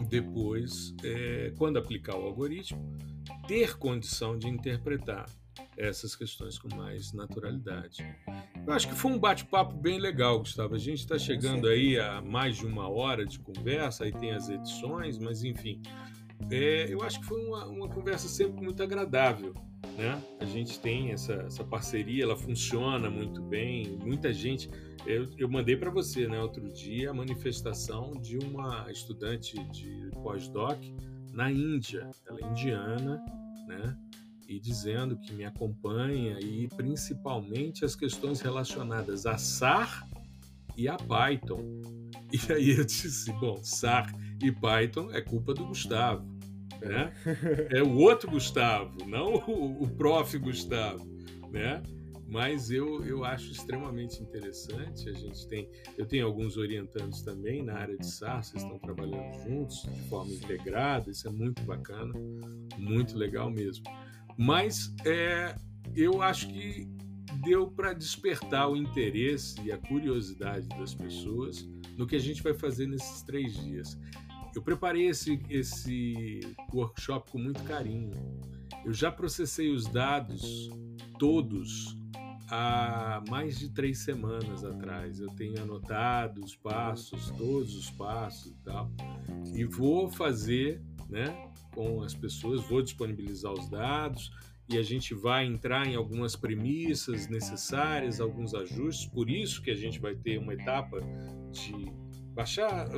[0.09, 2.97] depois, é, quando aplicar o algoritmo,
[3.47, 5.27] ter condição de interpretar
[5.77, 8.05] essas questões com mais naturalidade.
[8.67, 10.75] Eu acho que foi um bate-papo bem legal, Gustavo.
[10.75, 14.49] A gente está chegando aí a mais de uma hora de conversa, aí tem as
[14.49, 15.81] edições, mas enfim.
[16.51, 19.55] É, eu acho que foi uma, uma, conversa sempre muito agradável.
[19.97, 20.23] Né?
[20.41, 23.99] A gente tem essa, essa parceria, ela funciona muito bem.
[24.03, 24.71] Muita gente.
[25.07, 30.79] Eu, eu mandei para você né, outro dia a manifestação de uma estudante de pós-doc
[31.33, 32.11] na Índia.
[32.27, 33.25] Ela é indiana,
[33.67, 33.97] né?
[34.49, 40.09] e dizendo que me acompanha e principalmente as questões relacionadas a SAR
[40.75, 41.83] e a Python.
[42.49, 46.27] E aí eu disse, bom, SAR e Python é culpa do Gustavo,
[46.81, 47.13] né?
[47.71, 50.37] É o outro Gustavo, não o, o prof.
[50.39, 51.07] Gustavo,
[51.51, 51.83] né?
[52.31, 55.09] Mas eu, eu acho extremamente interessante.
[55.09, 59.33] A gente tem, eu tenho alguns orientantes também na área de SAR, vocês estão trabalhando
[59.43, 62.13] juntos de forma integrada, isso é muito bacana,
[62.77, 63.85] muito legal mesmo.
[64.37, 65.57] Mas é,
[65.97, 66.87] eu acho que
[67.45, 71.67] deu para despertar o interesse e a curiosidade das pessoas
[71.99, 73.99] no que a gente vai fazer nesses três dias.
[74.55, 76.41] Eu preparei esse, esse
[76.73, 78.13] workshop com muito carinho.
[78.85, 80.71] Eu já processei os dados
[81.19, 81.99] todos
[82.51, 85.19] há mais de três semanas atrás.
[85.19, 88.91] Eu tenho anotado os passos, todos os passos e tal,
[89.53, 94.31] e vou fazer, né, com as pessoas, vou disponibilizar os dados
[94.69, 99.07] e a gente vai entrar em algumas premissas necessárias, alguns ajustes.
[99.07, 101.01] Por isso que a gente vai ter uma etapa
[101.51, 101.91] de
[102.35, 102.89] baixar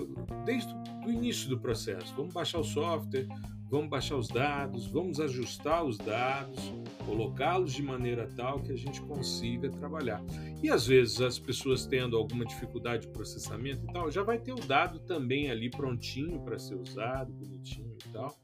[0.44, 0.74] desde
[1.06, 2.14] o início do processo.
[2.16, 3.26] Vamos baixar o software,
[3.70, 6.74] vamos baixar os dados, vamos ajustar os dados,
[7.06, 10.22] colocá-los de maneira tal que a gente consiga trabalhar.
[10.60, 14.52] E às vezes as pessoas tendo alguma dificuldade de processamento e tal, já vai ter
[14.52, 18.36] o dado também ali prontinho para ser usado, bonitinho e tal,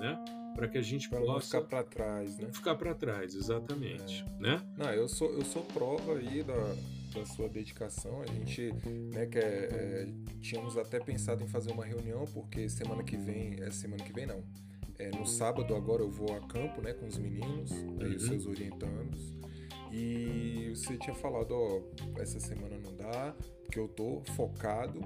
[0.00, 0.41] né?
[0.54, 2.48] Para que a gente pra possa ficar para trás, né?
[2.52, 4.42] Ficar para trás, exatamente, é.
[4.42, 4.62] né?
[4.76, 6.54] Não, eu sou eu sou prova aí da
[7.12, 8.22] da sua dedicação.
[8.22, 8.72] A gente,
[9.12, 10.08] né, que é, é,
[10.40, 14.26] tínhamos até pensado em fazer uma reunião, porque semana que vem, é semana que vem
[14.26, 14.42] não,
[14.98, 18.28] é, no sábado agora eu vou a campo, né, com os meninos, aí os uhum.
[18.28, 19.34] seus orientandos.
[19.92, 21.82] E você tinha falado, ó,
[22.18, 25.00] essa semana não dá, porque eu tô focado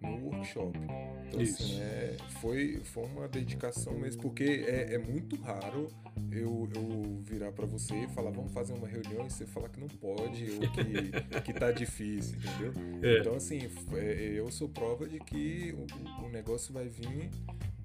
[0.00, 0.78] no workshop.
[0.78, 1.62] Então, assim, Isso.
[1.62, 5.88] assim, é, foi, foi uma dedicação mesmo, porque é, é muito raro
[6.32, 9.78] eu, eu virar para você e falar, vamos fazer uma reunião e você falar que
[9.78, 12.72] não pode ou que, que tá difícil, entendeu?
[13.02, 13.20] É.
[13.20, 13.58] Então, assim,
[13.94, 17.30] é, eu sou prova de que o, o negócio vai vir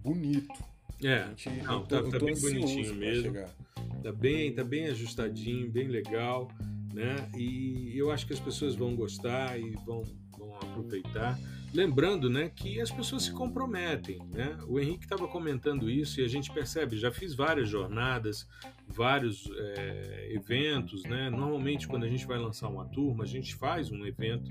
[0.02, 0.75] bonito.
[1.04, 3.34] É, gente, não, tô, tá, tá bem bonitinho mesmo.
[4.04, 6.50] Tá bem, tá bem ajustadinho, bem legal,
[6.94, 7.28] né?
[7.36, 10.04] E eu acho que as pessoas vão gostar e vão,
[10.38, 11.38] vão aproveitar.
[11.74, 14.58] Lembrando, né, que as pessoas se comprometem, né?
[14.66, 16.98] O Henrique estava comentando isso e a gente percebe.
[16.98, 18.48] Já fiz várias jornadas,
[18.88, 21.30] vários é, eventos, né?
[21.30, 24.50] Normalmente quando a gente vai lançar uma turma, a gente faz um evento,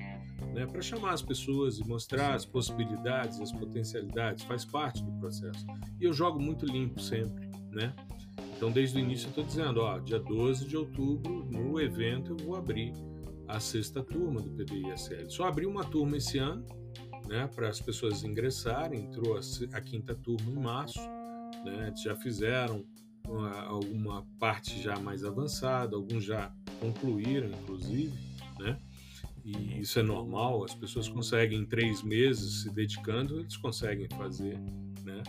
[0.52, 4.44] né, para chamar as pessoas e mostrar as possibilidades, as potencialidades.
[4.44, 5.66] Faz parte do processo.
[6.00, 7.94] E eu jogo muito limpo sempre, né?
[8.56, 12.36] Então desde o início eu estou dizendo, ó, dia 12 de outubro no evento eu
[12.46, 12.92] vou abrir
[13.48, 15.28] a sexta turma do PDISL.
[15.28, 16.64] Só abri uma turma esse ano
[17.26, 19.04] né, para as pessoas ingressarem.
[19.04, 19.40] Entrou a,
[19.76, 21.00] a, quinta turma em março,
[21.64, 22.84] né, já fizeram
[23.68, 28.12] alguma parte já mais avançada, alguns já concluíram, inclusive,
[28.58, 28.78] né?
[29.44, 34.58] E isso é normal, as pessoas conseguem em três meses se dedicando, eles conseguem fazer,
[35.02, 35.22] né?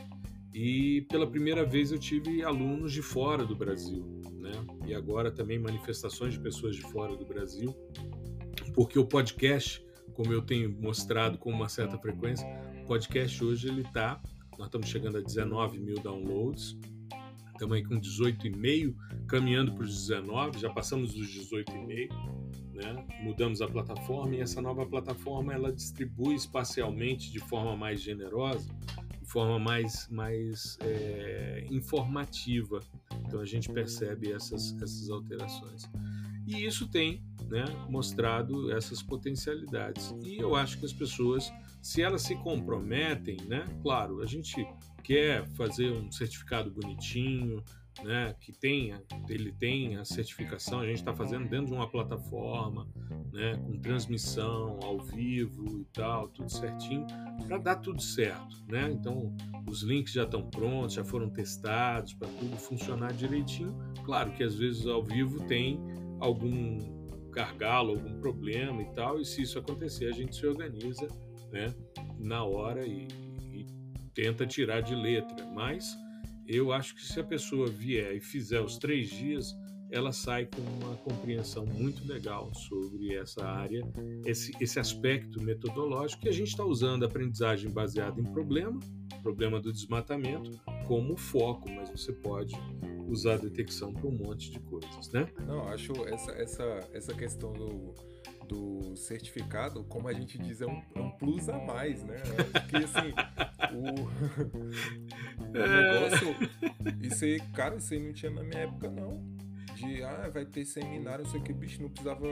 [0.53, 4.53] E pela primeira vez eu tive alunos de fora do Brasil, né?
[4.85, 7.75] E agora também manifestações de pessoas de fora do Brasil,
[8.73, 9.85] porque o podcast
[10.15, 12.47] como eu tenho mostrado com uma certa frequência,
[12.83, 14.21] o podcast hoje ele está,
[14.57, 16.77] nós estamos chegando a 19 mil downloads,
[17.55, 18.93] estamos aí com 18,5,
[19.27, 22.09] caminhando para os 19, já passamos dos 18,5,
[22.73, 23.05] né?
[23.23, 28.69] mudamos a plataforma e essa nova plataforma ela distribui espacialmente de forma mais generosa,
[29.21, 32.81] de forma mais, mais é, informativa.
[33.25, 35.89] Então a gente percebe essas, essas alterações.
[36.45, 40.13] E isso tem né, mostrado essas potencialidades.
[40.23, 41.51] E eu acho que as pessoas,
[41.81, 44.67] se elas se comprometem, né, claro, a gente
[45.05, 47.63] quer fazer um certificado bonitinho,
[48.03, 52.87] né, que tenha, ele tem a certificação, a gente está fazendo dentro de uma plataforma,
[53.31, 57.05] né, com transmissão ao vivo e tal, tudo certinho,
[57.47, 58.91] para dar tudo certo, né?
[58.91, 59.33] Então,
[59.69, 63.77] os links já estão prontos, já foram testados para tudo funcionar direitinho.
[64.03, 65.79] Claro que às vezes ao vivo tem
[66.19, 66.79] algum
[67.29, 71.07] gargalo, algum problema e tal, e se isso acontecer, a gente se organiza
[71.51, 71.73] né,
[72.17, 73.07] na hora e,
[74.15, 75.45] tenta tirar de letra.
[75.53, 75.95] Mas
[76.47, 79.55] eu acho que se a pessoa vier e fizer os três dias,
[79.91, 83.83] ela sai com uma compreensão muito legal sobre essa área,
[84.25, 88.79] esse, esse aspecto metodológico que a gente está usando aprendizagem baseada em problema,
[89.21, 90.51] problema do desmatamento,
[90.87, 92.55] como foco, mas você pode
[93.07, 95.29] usar a detecção para um monte de coisas, né?
[95.45, 97.93] Não, acho essa, essa, essa questão do,
[98.47, 102.17] do certificado, como a gente diz, é um, é um plus a mais, né?
[102.51, 103.13] Porque assim,
[103.73, 104.01] o,
[105.51, 105.93] o é...
[105.93, 106.35] negócio.
[107.01, 109.35] Isso aí, cara, isso aí não tinha na minha época, não
[109.75, 112.25] de ah, vai ter seminário, não sei o que, bicho, não precisava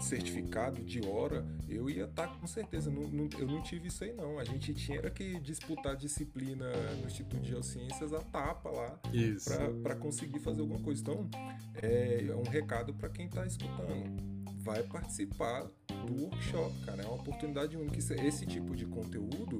[0.00, 2.90] certificado de hora, eu ia estar tá, com certeza.
[2.90, 4.38] Não, não, eu não tive isso aí, não.
[4.38, 6.70] A gente tinha que disputar disciplina
[7.00, 8.98] no Instituto de Geociências a tapa lá
[9.82, 11.00] para conseguir fazer alguma coisa.
[11.00, 11.28] Então,
[11.82, 14.33] é, é um recado para quem está escutando.
[14.64, 15.68] Vai participar
[16.06, 17.02] do workshop, cara.
[17.02, 17.98] É uma oportunidade única.
[17.98, 19.58] Esse tipo de conteúdo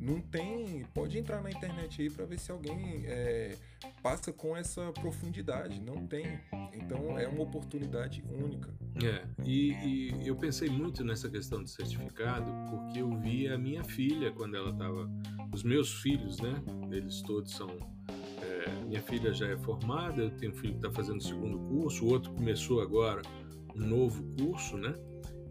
[0.00, 0.84] não tem.
[0.94, 3.54] Pode entrar na internet aí para ver se alguém é,
[4.02, 5.78] passa com essa profundidade.
[5.80, 6.40] Não tem.
[6.72, 8.72] Então é uma oportunidade única.
[9.04, 9.72] É, e,
[10.22, 14.56] e eu pensei muito nessa questão de certificado porque eu vi a minha filha quando
[14.56, 15.06] ela estava.
[15.52, 16.62] Os meus filhos, né?
[16.90, 17.68] Eles todos são.
[18.42, 21.58] É, minha filha já é formada, eu tenho um filho que está fazendo o segundo
[21.58, 23.22] curso, o outro começou agora
[23.76, 24.94] um novo curso, né?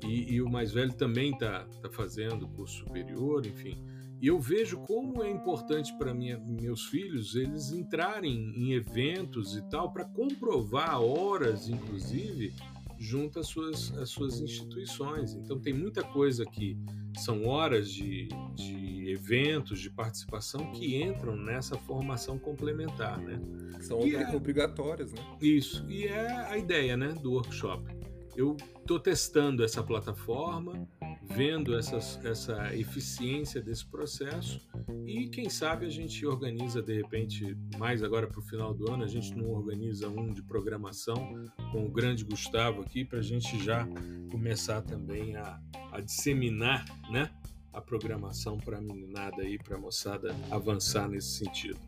[0.04, 3.78] E, e o mais velho também está tá fazendo curso superior, enfim.
[4.22, 9.92] E eu vejo como é importante para meus filhos eles entrarem em eventos e tal
[9.92, 12.54] para comprovar horas, inclusive,
[12.98, 15.34] junto às suas, às suas instituições.
[15.34, 16.78] Então tem muita coisa que
[17.18, 23.40] são horas de, de eventos, de participação que entram nessa formação complementar, né?
[23.82, 25.22] São é, obrigatórias, né?
[25.42, 27.95] Isso, e é a ideia né, do workshop.
[28.36, 30.88] Eu estou testando essa plataforma,
[31.24, 34.60] vendo essas, essa eficiência desse processo
[35.06, 39.04] e quem sabe a gente organiza de repente mais agora para o final do ano
[39.04, 43.64] a gente não organiza um de programação com o grande Gustavo aqui para a gente
[43.64, 43.88] já
[44.30, 45.60] começar também a,
[45.92, 47.32] a disseminar né
[47.74, 51.80] a programação para a meninada aí para a moçada avançar nesse sentido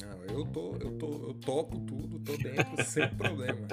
[0.00, 3.66] não, eu tô, eu tô, eu topo tudo, tô dentro sem problema.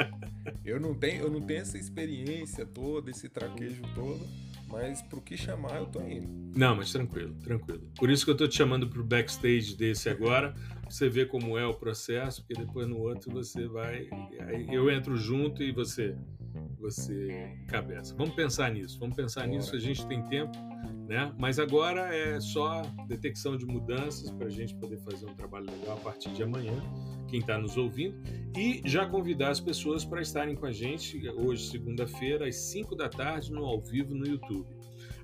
[0.63, 4.25] Eu não tenho, eu não tenho essa experiência toda, esse traquejo todo,
[4.67, 6.57] mas pro que chamar eu tô indo.
[6.57, 7.81] Não, mas tranquilo, tranquilo.
[7.95, 11.57] Por isso que eu tô te chamando pro backstage desse agora, pra você ver como
[11.57, 14.07] é o processo, porque depois no outro você vai,
[14.71, 16.15] eu entro junto e você
[16.79, 18.15] você cabeça.
[18.15, 19.51] Vamos pensar nisso, vamos pensar Bora.
[19.53, 20.51] nisso, a gente tem tempo,
[21.11, 21.29] né?
[21.37, 25.97] Mas agora é só detecção de mudanças para a gente poder fazer um trabalho legal
[25.97, 26.81] a partir de amanhã,
[27.27, 28.15] quem está nos ouvindo,
[28.57, 33.09] e já convidar as pessoas para estarem com a gente hoje, segunda-feira, às 5 da
[33.09, 34.65] tarde, no ao vivo no YouTube.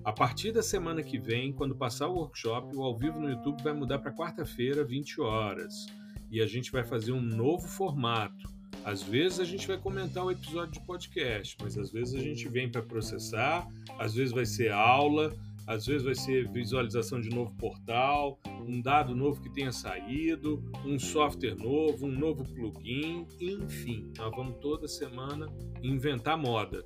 [0.04, 3.64] A partir da semana que vem, quando passar o workshop, o ao vivo no YouTube
[3.64, 5.86] vai mudar para quarta-feira, 20 horas.
[6.30, 10.32] E a gente vai fazer um novo formato às vezes a gente vai comentar o
[10.32, 13.68] episódio de podcast, mas às vezes a gente vem para processar,
[14.00, 15.36] às vezes vai ser aula,
[15.68, 20.98] às vezes vai ser visualização de novo portal, um dado novo que tenha saído, um
[20.98, 25.48] software novo, um novo plugin, enfim, nós vamos toda semana
[25.84, 26.84] inventar moda.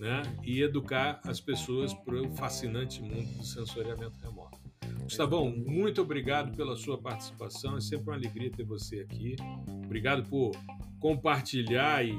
[0.00, 0.22] Né?
[0.42, 4.58] E educar as pessoas para o fascinante mundo do sensoriamento remoto.
[5.02, 7.76] Gustavão, muito obrigado pela sua participação.
[7.76, 9.36] É sempre uma alegria ter você aqui.
[9.84, 10.52] Obrigado por
[10.98, 12.14] compartilhar e,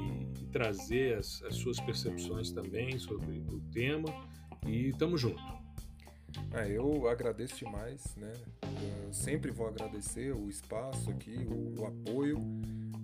[0.52, 4.08] trazer as, as, suas percepções também sobre o tema.
[4.64, 5.42] E estamos junto.
[6.52, 8.32] É, eu agradeço demais, né?
[9.04, 12.38] Eu sempre vou agradecer o espaço aqui, o, o apoio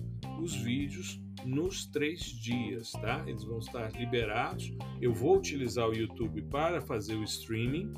[0.41, 3.23] os vídeos nos três dias, tá?
[3.27, 4.71] Eles vão estar liberados.
[5.01, 7.93] Eu vou utilizar o YouTube para fazer o streaming,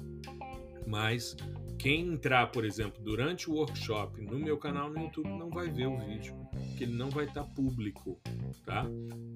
[0.87, 1.35] mas
[1.81, 5.87] quem entrar, por exemplo, durante o workshop no meu canal no YouTube não vai ver
[5.87, 8.19] o vídeo, porque ele não vai estar tá público,
[8.63, 8.85] tá?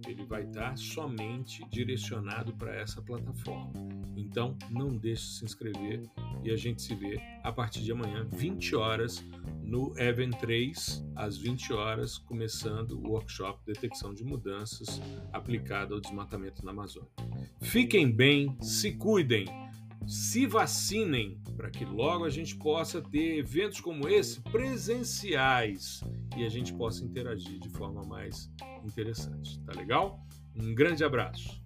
[0.07, 3.73] Ele vai estar tá somente direcionado para essa plataforma.
[4.15, 6.03] Então, não deixe de se inscrever
[6.43, 9.25] e a gente se vê a partir de amanhã, 20 horas,
[9.63, 15.01] no Event 3, às 20 horas, começando o workshop Detecção de Mudanças
[15.33, 17.09] aplicado ao desmatamento na Amazônia.
[17.59, 19.47] Fiquem bem, se cuidem
[20.07, 26.01] se vacinem para que logo a gente possa ter eventos como esse presenciais
[26.37, 28.51] e a gente possa interagir de forma mais
[28.83, 29.59] interessante.
[29.61, 30.19] Tá legal?
[30.55, 31.61] Um grande abraço.